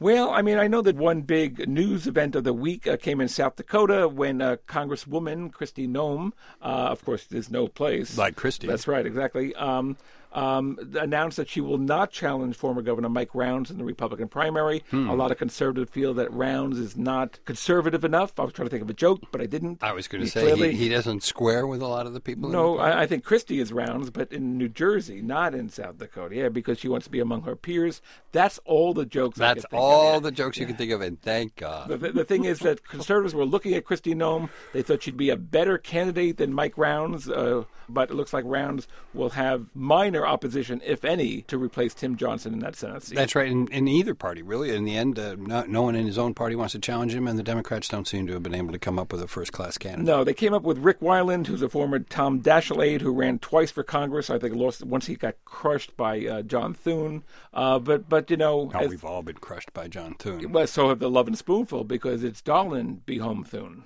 Well, 0.00 0.30
I 0.30 0.42
mean, 0.42 0.58
I 0.58 0.66
know 0.66 0.82
that 0.82 0.96
one 0.96 1.22
big 1.22 1.68
news 1.68 2.06
event 2.06 2.34
of 2.34 2.42
the 2.44 2.52
week 2.52 2.86
uh, 2.86 2.96
came 2.96 3.20
in 3.20 3.28
South 3.28 3.56
Dakota 3.56 4.08
when 4.08 4.42
uh, 4.42 4.56
Congresswoman 4.66 5.52
Kristi 5.52 5.88
Noem, 5.88 6.32
uh, 6.60 6.88
of 6.90 7.04
course, 7.04 7.26
there's 7.26 7.50
no 7.50 7.68
place. 7.68 8.18
Like 8.18 8.34
Christy. 8.34 8.66
That's 8.66 8.88
right, 8.88 9.06
exactly. 9.06 9.54
Um, 9.54 9.96
um, 10.34 10.78
announced 11.00 11.36
that 11.36 11.48
she 11.48 11.60
will 11.60 11.78
not 11.78 12.10
challenge 12.10 12.56
former 12.56 12.82
Governor 12.82 13.08
Mike 13.08 13.34
Rounds 13.34 13.70
in 13.70 13.78
the 13.78 13.84
Republican 13.84 14.28
primary. 14.28 14.82
Hmm. 14.90 15.08
A 15.08 15.14
lot 15.14 15.30
of 15.30 15.38
conservatives 15.38 15.90
feel 15.90 16.12
that 16.14 16.32
Rounds 16.32 16.78
is 16.78 16.96
not 16.96 17.38
conservative 17.44 18.04
enough. 18.04 18.38
I 18.38 18.42
was 18.44 18.52
trying 18.52 18.66
to 18.66 18.70
think 18.70 18.82
of 18.82 18.90
a 18.90 18.94
joke, 18.94 19.20
but 19.30 19.40
I 19.40 19.46
didn't. 19.46 19.82
I 19.82 19.92
was 19.92 20.08
going 20.08 20.24
to 20.24 20.30
say 20.30 20.42
clearly- 20.42 20.72
he, 20.72 20.84
he 20.84 20.88
doesn't 20.88 21.22
square 21.22 21.66
with 21.66 21.80
a 21.82 21.86
lot 21.86 22.06
of 22.06 22.12
the 22.12 22.20
people. 22.20 22.46
in 22.46 22.52
no, 22.52 22.76
the 22.76 22.82
I, 22.82 23.02
I 23.02 23.06
think 23.06 23.24
Christie 23.24 23.60
is 23.60 23.72
Rounds, 23.72 24.10
but 24.10 24.32
in 24.32 24.58
New 24.58 24.68
Jersey, 24.68 25.22
not 25.22 25.54
in 25.54 25.68
South 25.68 25.98
Dakota. 25.98 26.34
Yeah, 26.34 26.48
because 26.48 26.78
she 26.78 26.88
wants 26.88 27.06
to 27.06 27.10
be 27.10 27.20
among 27.20 27.42
her 27.42 27.54
peers. 27.56 28.02
That's 28.32 28.58
all 28.64 28.92
the 28.92 29.06
jokes. 29.06 29.40
I 29.40 29.54
That's 29.54 29.62
could 29.62 29.70
think 29.70 29.80
of, 29.80 29.84
all 29.84 30.12
yeah. 30.14 30.18
the 30.20 30.32
jokes 30.32 30.58
you 30.58 30.66
can 30.66 30.76
think 30.76 30.90
of, 30.90 31.00
and 31.00 31.20
thank 31.22 31.56
God. 31.56 31.88
The, 31.88 31.96
the, 31.96 32.12
the 32.12 32.24
thing 32.24 32.44
is 32.44 32.58
that 32.60 32.86
conservatives 32.88 33.34
were 33.34 33.44
looking 33.44 33.74
at 33.74 33.84
Kristi 33.84 34.14
Noem. 34.14 34.48
They 34.72 34.82
thought 34.82 35.02
she'd 35.04 35.16
be 35.16 35.30
a 35.30 35.36
better 35.36 35.78
candidate 35.78 36.38
than 36.38 36.52
Mike 36.52 36.76
Rounds, 36.76 37.28
uh, 37.28 37.64
but 37.88 38.10
it 38.10 38.14
looks 38.14 38.32
like 38.32 38.44
Rounds 38.46 38.88
will 39.12 39.30
have 39.30 39.66
minor 39.74 40.23
opposition, 40.26 40.80
if 40.84 41.04
any, 41.04 41.42
to 41.42 41.58
replace 41.58 41.94
Tim 41.94 42.16
Johnson 42.16 42.52
in 42.52 42.58
that 42.60 42.76
Senate 42.76 43.02
seat. 43.02 43.14
That's 43.14 43.34
right. 43.34 43.48
In, 43.50 43.68
in 43.68 43.88
either 43.88 44.14
party, 44.14 44.42
really. 44.42 44.74
In 44.74 44.84
the 44.84 44.96
end, 44.96 45.18
uh, 45.18 45.36
no, 45.38 45.62
no 45.62 45.82
one 45.82 45.94
in 45.94 46.06
his 46.06 46.18
own 46.18 46.34
party 46.34 46.56
wants 46.56 46.72
to 46.72 46.78
challenge 46.78 47.14
him, 47.14 47.26
and 47.28 47.38
the 47.38 47.42
Democrats 47.42 47.88
don't 47.88 48.06
seem 48.08 48.26
to 48.26 48.32
have 48.34 48.42
been 48.42 48.54
able 48.54 48.72
to 48.72 48.78
come 48.78 48.98
up 48.98 49.12
with 49.12 49.22
a 49.22 49.28
first-class 49.28 49.78
candidate. 49.78 50.06
no, 50.06 50.24
they 50.24 50.34
came 50.34 50.54
up 50.54 50.62
with 50.62 50.78
Rick 50.78 51.00
Weiland, 51.00 51.46
who's 51.46 51.62
a 51.62 51.68
former 51.68 51.98
Tom 51.98 52.40
Daschle 52.40 52.84
aide 52.84 53.02
who 53.02 53.12
ran 53.12 53.38
twice 53.38 53.70
for 53.70 53.82
Congress. 53.82 54.30
I 54.30 54.38
think 54.38 54.54
lost 54.54 54.84
once 54.84 55.06
he 55.06 55.14
got 55.16 55.34
crushed 55.44 55.96
by 55.96 56.24
uh, 56.26 56.42
John 56.42 56.74
Thune. 56.74 57.22
Uh, 57.52 57.78
but 57.78 58.08
but 58.08 58.30
you 58.30 58.36
know, 58.36 58.70
as- 58.74 58.88
we've 58.88 59.04
all 59.04 59.22
been 59.22 59.36
crushed 59.36 59.72
by 59.72 59.88
John 59.88 60.14
Thune. 60.18 60.52
Well, 60.52 60.66
so 60.66 60.88
have 60.88 60.98
the 60.98 61.10
Lovin' 61.10 61.36
Spoonful 61.36 61.84
because 61.84 62.24
it's 62.24 62.40
Darlin 62.42 63.02
be 63.06 63.18
home 63.18 63.44
Thune. 63.44 63.84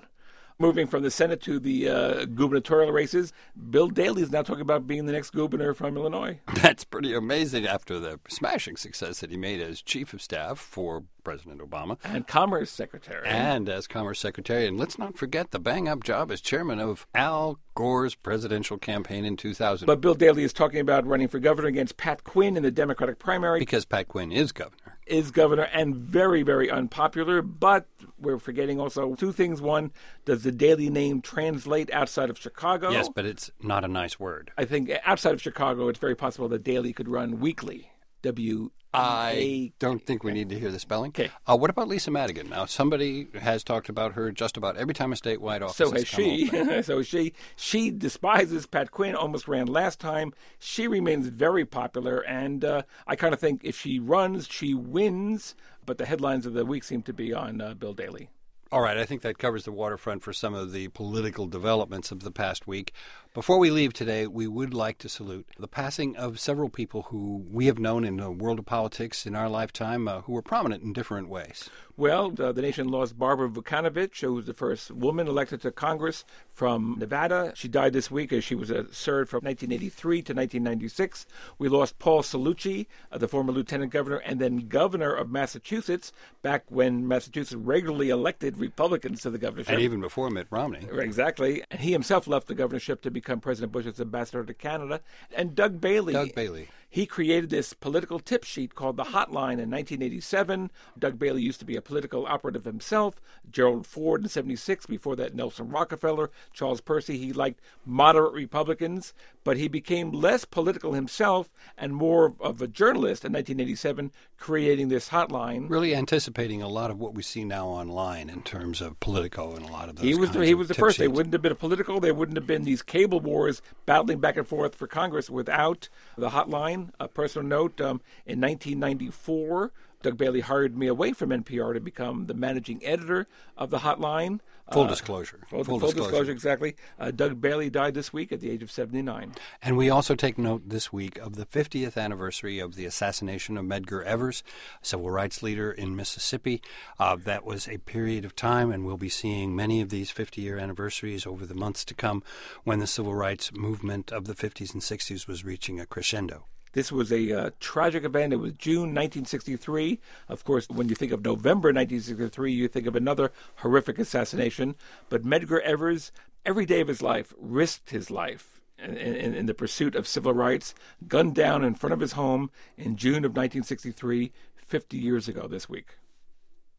Moving 0.61 0.87
from 0.87 1.03
the 1.03 1.11
Senate 1.11 1.41
to 1.43 1.57
the 1.57 1.87
uh, 1.87 2.25
gubernatorial 2.25 2.91
races, 2.91 3.31
Bill 3.69 3.87
Daley 3.87 4.23
is 4.23 4.29
now 4.29 4.41
talking 4.41 4.59
about 4.59 4.87
being 4.87 5.05
the 5.05 5.13
next 5.13 5.29
governor 5.29 5.73
from 5.73 5.95
Illinois. 5.95 6.41
That's 6.55 6.83
pretty 6.83 7.13
amazing 7.15 7.65
after 7.65 7.97
the 7.97 8.19
smashing 8.27 8.75
success 8.75 9.21
that 9.21 9.31
he 9.31 9.37
made 9.37 9.61
as 9.61 9.81
chief 9.81 10.13
of 10.13 10.21
staff 10.21 10.59
for 10.59 11.05
President 11.23 11.59
Obama 11.61 11.97
and 12.03 12.27
Commerce 12.27 12.69
Secretary. 12.71 13.25
and 13.27 13.67
as 13.69 13.87
Commerce 13.87 14.19
Secretary. 14.19 14.67
And 14.67 14.77
let's 14.77 14.97
not 14.97 15.17
forget 15.17 15.51
the 15.51 15.59
bang-up 15.59 16.03
job 16.03 16.31
as 16.31 16.41
chairman 16.41 16.79
of 16.79 17.05
Al 17.13 17.59
Gore's 17.75 18.15
presidential 18.15 18.77
campaign 18.77 19.25
in 19.25 19.37
2000. 19.37 19.85
but 19.85 20.01
Bill 20.01 20.15
Daley 20.15 20.43
is 20.43 20.53
talking 20.53 20.79
about 20.79 21.05
running 21.05 21.27
for 21.27 21.39
governor 21.39 21.67
against 21.67 21.97
Pat 21.97 22.23
Quinn 22.23 22.57
in 22.57 22.63
the 22.63 22.71
Democratic 22.71 23.19
primary. 23.19 23.59
because 23.59 23.85
Pat 23.85 24.07
Quinn 24.07 24.31
is 24.31 24.51
governor. 24.51 24.97
Is 25.05 25.31
governor 25.31 25.63
and 25.73 25.95
very, 25.95 26.43
very 26.43 26.69
unpopular. 26.69 27.41
But 27.41 27.87
we're 28.19 28.37
forgetting 28.37 28.79
also 28.79 29.15
two 29.15 29.31
things. 29.31 29.59
One, 29.59 29.91
does 30.25 30.43
the 30.43 30.51
Daley 30.51 30.89
name 30.91 31.21
translate 31.21 31.91
outside 31.91 32.29
of 32.29 32.37
Chicago? 32.37 32.91
Yes, 32.91 33.09
but 33.09 33.25
it's 33.25 33.49
not 33.59 33.83
a 33.83 33.87
nice 33.87 34.19
word. 34.19 34.51
I 34.55 34.65
think 34.65 34.91
outside 35.05 35.33
of 35.33 35.41
Chicago, 35.41 35.87
it's 35.87 35.97
very 35.97 36.15
possible 36.15 36.47
that 36.49 36.63
Daley 36.63 36.93
could 36.93 37.09
run 37.09 37.39
weekly. 37.39 37.91
W. 38.21 38.71
I 38.91 39.71
don't 39.77 40.03
think 40.03 40.23
we 40.23 40.31
need 40.31 40.49
to 40.49 40.59
hear 40.59 40.71
the 40.71 40.79
spelling. 40.79 41.09
Okay. 41.09 41.29
Uh, 41.45 41.55
what 41.55 41.69
about 41.69 41.87
Lisa 41.87 42.09
Madigan? 42.09 42.49
Now, 42.49 42.65
somebody 42.65 43.27
has 43.39 43.63
talked 43.63 43.87
about 43.87 44.13
her 44.13 44.31
just 44.31 44.57
about 44.57 44.77
every 44.77 44.95
time 44.95 45.13
a 45.13 45.15
statewide 45.15 45.61
office 45.61 45.77
So 45.77 45.91
has 45.91 46.07
she. 46.07 46.47
so 46.81 47.03
she. 47.03 47.33
She 47.55 47.91
despises 47.91 48.65
Pat 48.65 48.89
Quinn. 48.89 49.13
Almost 49.15 49.47
ran 49.47 49.67
last 49.67 49.99
time. 49.99 50.33
She 50.57 50.87
remains 50.87 51.27
very 51.27 51.65
popular, 51.65 52.19
and 52.21 52.65
uh, 52.65 52.81
I 53.05 53.15
kind 53.15 53.33
of 53.33 53.39
think 53.39 53.61
if 53.63 53.79
she 53.79 53.99
runs, 53.99 54.47
she 54.47 54.73
wins. 54.73 55.55
But 55.85 55.99
the 55.99 56.05
headlines 56.05 56.45
of 56.47 56.53
the 56.53 56.65
week 56.65 56.83
seem 56.83 57.03
to 57.03 57.13
be 57.13 57.31
on 57.31 57.61
uh, 57.61 57.75
Bill 57.75 57.93
Daley. 57.93 58.29
All 58.71 58.81
right, 58.81 58.97
I 58.97 59.05
think 59.05 59.23
that 59.23 59.39
covers 59.39 59.65
the 59.65 59.71
waterfront 59.71 60.21
for 60.21 60.31
some 60.31 60.53
of 60.53 60.73
the 60.73 60.89
political 60.89 61.47
developments 61.47 62.11
of 62.11 62.21
the 62.21 62.29
past 62.29 62.67
week. 62.67 62.93
Before 63.35 63.59
we 63.59 63.69
leave 63.69 63.93
today, 63.93 64.25
we 64.25 64.47
would 64.47 64.73
like 64.73 64.97
to 64.97 65.07
salute 65.07 65.45
the 65.59 65.67
passing 65.67 66.17
of 66.17 66.39
several 66.39 66.67
people 66.67 67.03
who 67.03 67.45
we 67.47 67.67
have 67.67 67.77
known 67.77 68.03
in 68.03 68.17
the 68.17 68.31
world 68.31 68.57
of 68.57 68.65
politics 68.65 69.27
in 69.27 69.35
our 69.35 69.47
lifetime 69.47 70.07
uh, 70.07 70.21
who 70.21 70.33
were 70.33 70.41
prominent 70.41 70.81
in 70.81 70.93
different 70.93 71.29
ways. 71.29 71.69
Well, 71.95 72.33
uh, 72.39 72.53
the 72.53 72.61
nation 72.61 72.87
lost 72.87 73.19
Barbara 73.19 73.49
Vucanovich, 73.49 74.21
who 74.21 74.33
was 74.33 74.45
the 74.45 74.53
first 74.53 74.89
woman 74.89 75.27
elected 75.27 75.61
to 75.61 75.71
Congress 75.71 76.23
from 76.53 76.95
Nevada. 76.97 77.51
She 77.55 77.67
died 77.67 77.91
this 77.91 78.09
week 78.09 78.31
as 78.33 78.43
she 78.43 78.55
was 78.55 78.71
uh, 78.71 78.85
served 78.89 79.29
from 79.29 79.43
1983 79.43 80.15
to 80.23 80.33
1996. 80.33 81.27
We 81.59 81.67
lost 81.67 81.99
Paul 81.99 82.23
Cellucci, 82.23 82.87
uh, 83.11 83.17
the 83.17 83.27
former 83.27 83.51
lieutenant 83.51 83.91
governor 83.91 84.17
and 84.17 84.39
then 84.39 84.69
governor 84.69 85.13
of 85.13 85.29
Massachusetts, 85.29 86.13
back 86.41 86.63
when 86.69 87.05
Massachusetts 87.07 87.53
regularly 87.53 88.09
elected 88.09 88.57
Republicans 88.57 89.21
to 89.21 89.29
the 89.29 89.37
governorship. 89.37 89.73
And 89.73 89.81
even 89.81 89.99
before 89.99 90.29
Mitt 90.31 90.47
Romney. 90.49 90.87
Exactly. 90.91 91.63
And 91.69 91.81
he 91.81 91.91
himself 91.91 92.27
left 92.27 92.47
the 92.47 92.55
governorship 92.55 93.01
to 93.01 93.11
become 93.19 93.39
President 93.39 93.71
Bush's 93.71 93.99
ambassador 93.99 94.43
to 94.43 94.53
Canada. 94.53 95.01
And 95.35 95.55
Doug 95.55 95.79
Bailey. 95.81 96.13
Doug 96.13 96.33
Bailey. 96.33 96.69
He 96.91 97.05
created 97.05 97.51
this 97.51 97.73
political 97.73 98.19
tip 98.19 98.43
sheet 98.43 98.73
called 98.73 98.97
the 98.97 99.05
Hotline 99.05 99.59
in 99.59 99.69
1987. 99.69 100.71
Doug 100.97 101.19
Bailey 101.19 101.43
used 101.43 101.59
to 101.59 101.65
be 101.65 101.75
a 101.75 101.81
political 101.81 102.25
operative 102.25 102.65
himself. 102.65 103.21
Gerald 103.51 103.85
Ford 103.85 104.23
in 104.23 104.27
76. 104.29 104.87
Before 104.87 105.15
that, 105.15 105.35
Nelson 105.35 105.69
Rockefeller, 105.69 106.31
Charles 106.51 106.81
Percy. 106.81 107.19
He 107.19 107.31
liked 107.31 107.61
moderate 107.85 108.33
Republicans, 108.33 109.13
but 109.43 109.57
he 109.57 109.67
became 109.67 110.11
less 110.11 110.45
political 110.45 110.93
himself 110.93 111.49
and 111.77 111.93
more 111.93 112.33
of 112.39 112.59
a 112.59 112.67
journalist 112.67 113.23
in 113.23 113.33
1987, 113.33 114.11
creating 114.37 114.89
this 114.89 115.09
hotline. 115.09 115.69
Really 115.69 115.95
anticipating 115.95 116.63
a 116.63 116.67
lot 116.67 116.89
of 116.89 116.97
what 116.99 117.13
we 117.13 117.21
see 117.21 117.43
now 117.43 117.67
online 117.67 118.31
in 118.31 118.41
terms 118.41 118.81
of 118.81 118.99
Politico 118.99 119.55
and 119.55 119.63
a 119.63 119.71
lot 119.71 119.89
of 119.89 119.95
those. 119.95 120.05
He 120.05 120.15
was 120.15 120.31
the, 120.31 120.43
he 120.43 120.55
was 120.55 120.67
the 120.67 120.73
first. 120.73 120.97
They 120.97 121.07
wouldn't 121.07 121.33
have 121.33 121.43
been 121.43 121.51
a 121.51 121.55
political. 121.55 121.99
They 121.99 122.11
wouldn't 122.11 122.37
have 122.37 122.47
been 122.47 122.63
these 122.63 122.81
cable 122.81 123.19
wars 123.19 123.61
battling 123.85 124.19
back 124.19 124.37
and 124.37 124.47
forth 124.47 124.73
for 124.73 124.87
Congress 124.87 125.29
without 125.29 125.87
the 126.17 126.29
hotline. 126.29 126.78
A 126.99 127.07
personal 127.07 127.47
note: 127.47 127.81
um, 127.81 128.01
in 128.25 128.39
1994, 128.41 129.71
Doug 130.01 130.17
Bailey 130.17 130.39
hired 130.39 130.77
me 130.77 130.87
away 130.87 131.11
from 131.11 131.29
NPR 131.29 131.73
to 131.73 131.81
become 131.81 132.27
the 132.27 132.33
managing 132.33 132.83
editor 132.85 133.27
of 133.57 133.69
the 133.69 133.79
hotline. 133.79 134.39
Full 134.71 134.83
Uh, 134.83 134.87
disclosure. 134.87 135.41
Full, 135.49 135.65
full 135.65 135.79
disclosure. 135.79 136.31
exactly. 136.31 136.77
Uh, 136.97 137.11
Doug 137.11 137.41
Bailey 137.41 137.69
died 137.69 137.95
this 137.95 138.13
week 138.13 138.31
at 138.31 138.39
the 138.39 138.49
age 138.49 138.63
of 138.63 138.71
79. 138.71 139.33
And 139.61 139.75
we 139.75 139.89
also 139.89 140.15
take 140.15 140.37
note 140.37 140.61
this 140.69 140.93
week 140.93 141.17
of 141.17 141.35
the 141.35 141.45
50th 141.45 141.97
anniversary 141.97 142.59
of 142.59 142.75
the 142.75 142.85
assassination 142.85 143.57
of 143.57 143.65
Medgar 143.65 144.01
Evers, 144.05 144.41
civil 144.81 145.09
rights 145.11 145.43
leader 145.43 145.69
in 145.69 145.97
Mississippi. 145.97 146.61
Uh, 146.97 147.17
that 147.17 147.43
was 147.43 147.67
a 147.67 147.79
period 147.79 148.23
of 148.23 148.35
time, 148.37 148.71
and 148.71 148.85
we'll 148.85 148.95
be 148.95 149.09
seeing 149.09 149.53
many 149.53 149.81
of 149.81 149.89
these 149.89 150.11
50 150.11 150.39
year 150.41 150.57
anniversaries 150.57 151.25
over 151.25 151.45
the 151.45 151.55
months 151.55 151.83
to 151.83 151.93
come 151.93 152.23
when 152.63 152.79
the 152.79 152.87
civil 152.87 153.15
rights 153.15 153.51
movement 153.51 154.13
of 154.13 154.25
the 154.25 154.35
50s 154.35 154.71
and 154.71 154.81
60s 154.81 155.27
was 155.27 155.43
reaching 155.43 155.77
a 155.77 155.85
crescendo. 155.85 156.45
This 156.73 156.91
was 156.91 157.11
a 157.11 157.31
uh, 157.33 157.49
tragic 157.59 158.03
event. 158.03 158.31
It 158.31 158.35
was 158.35 158.51
June 158.51 158.93
1963. 158.93 159.88
Of 160.27 160.43
course, 160.43 160.67
when 160.69 160.89
you 160.89 160.95
think 160.95 161.11
of 161.11 161.23
November 161.23 161.69
1963, 161.69 162.51
you 162.51 162.67
think 162.67 162.87
of 162.87 162.95
another 162.95 163.31
horrific 163.57 163.97
assassination. 163.99 164.75
But 165.09 165.23
Medgar 165.23 165.61
Evers, 165.61 166.11
every 166.45 166.65
day 166.65 166.81
of 166.81 166.87
his 166.87 167.01
life, 167.01 167.33
risked 167.37 167.89
his 167.89 168.11
life 168.11 168.61
in, 168.77 168.97
in, 168.97 169.33
in 169.33 169.45
the 169.45 169.53
pursuit 169.53 169.95
of 169.95 170.07
civil 170.07 170.33
rights, 170.33 170.73
gunned 171.07 171.35
down 171.35 171.63
in 171.63 171.75
front 171.75 171.93
of 171.93 171.99
his 171.99 172.13
home 172.13 172.51
in 172.77 172.95
June 172.95 173.25
of 173.25 173.31
1963, 173.31 174.31
50 174.55 174.97
years 174.97 175.27
ago 175.27 175.47
this 175.47 175.67
week. 175.67 175.98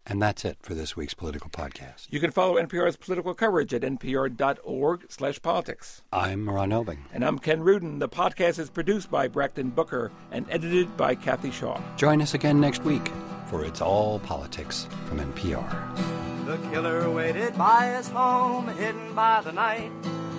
And 0.07 0.21
that's 0.21 0.45
it 0.45 0.57
for 0.63 0.75
this 0.75 0.97
week's 0.97 1.15
political 1.15 1.51
podcast. 1.51 2.07
You 2.11 2.21
can 2.21 2.31
follow 2.31 2.55
NPR's 2.61 2.97
political 2.97 3.35
coverage 3.35 3.73
at 3.75 3.83
npr.org 3.83 5.07
slash 5.09 5.41
politics. 5.43 6.03
I'm 6.13 6.49
Ron 6.49 6.71
Elving. 6.71 7.01
And 7.13 7.25
I'm 7.25 7.39
Ken 7.39 7.61
Rudin. 7.61 7.99
The 8.01 8.09
podcast 8.09 8.59
is 8.59 8.71
produced 8.71 9.11
by 9.11 9.29
Brakkton 9.29 9.75
Booker 9.75 10.11
and 10.33 10.47
edited 10.51 10.97
by 10.97 11.15
Kathy 11.15 11.51
Shaw. 11.51 11.81
Join 11.97 12.23
us 12.23 12.35
again 12.35 12.61
next 12.61 12.83
week 12.83 13.11
for 13.47 13.65
It's 13.65 13.81
All 13.81 14.19
Politics 14.21 14.89
from 15.07 15.21
NPR. 15.21 16.47
The 16.47 16.57
killer 16.71 17.09
waited 17.11 17.57
by 17.57 17.87
his 17.97 18.09
home, 18.09 18.67
hidden 18.69 19.15
by 19.15 19.43
the 19.43 19.53
night, 19.53 19.93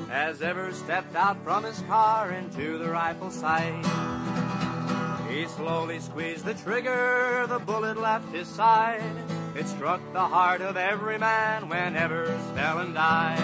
as 0.09 0.41
Ever 0.41 0.73
stepped 0.73 1.15
out 1.15 1.41
from 1.43 1.63
his 1.63 1.79
car 1.81 2.31
into 2.31 2.77
the 2.77 2.89
rifle 2.89 3.31
sight. 3.31 3.85
He 5.29 5.47
slowly 5.47 5.99
squeezed 6.01 6.43
the 6.43 6.55
trigger, 6.55 7.45
the 7.47 7.59
bullet 7.59 7.97
left 7.97 8.33
his 8.33 8.49
side. 8.49 9.01
It 9.53 9.67
struck 9.67 10.01
the 10.13 10.21
heart 10.21 10.61
of 10.61 10.77
every 10.77 11.17
man 11.17 11.67
whenever 11.67 12.25
Stalin 12.51 12.93
died. 12.93 13.37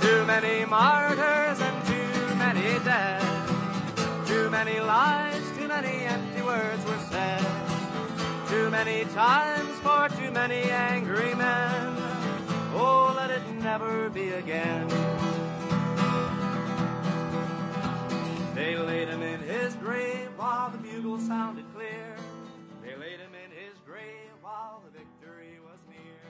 Too 0.00 0.24
many 0.24 0.64
martyrs 0.64 1.60
and 1.60 1.86
too 1.86 2.34
many 2.36 2.78
dead. 2.84 3.22
Too 4.26 4.48
many 4.48 4.78
lies, 4.78 5.42
too 5.58 5.66
many 5.66 6.04
empty 6.04 6.42
words 6.42 6.84
were 6.84 6.98
said. 7.10 7.44
Too 8.48 8.70
many 8.70 9.04
times 9.06 9.76
for 9.80 10.08
too 10.08 10.30
many 10.30 10.70
angry 10.70 11.34
men. 11.34 11.96
Oh, 12.74 13.12
let 13.16 13.30
it 13.30 13.42
never 13.60 14.08
be 14.08 14.30
again. 14.30 14.86
They 18.54 18.76
laid 18.76 19.08
him 19.08 19.22
in 19.22 19.40
his 19.40 19.74
grave 19.74 20.28
while 20.36 20.70
the 20.70 20.78
bugle 20.78 21.18
sounded 21.18 21.64
clear. 21.74 22.16
They 22.84 22.94
laid 22.94 23.18
him 23.18 23.34
in 23.34 23.50
his 23.50 23.76
grave 23.84 24.31
while 24.42 24.82
the 24.84 24.90
victory 24.90 25.58
was 25.62 25.78
near. 25.88 26.21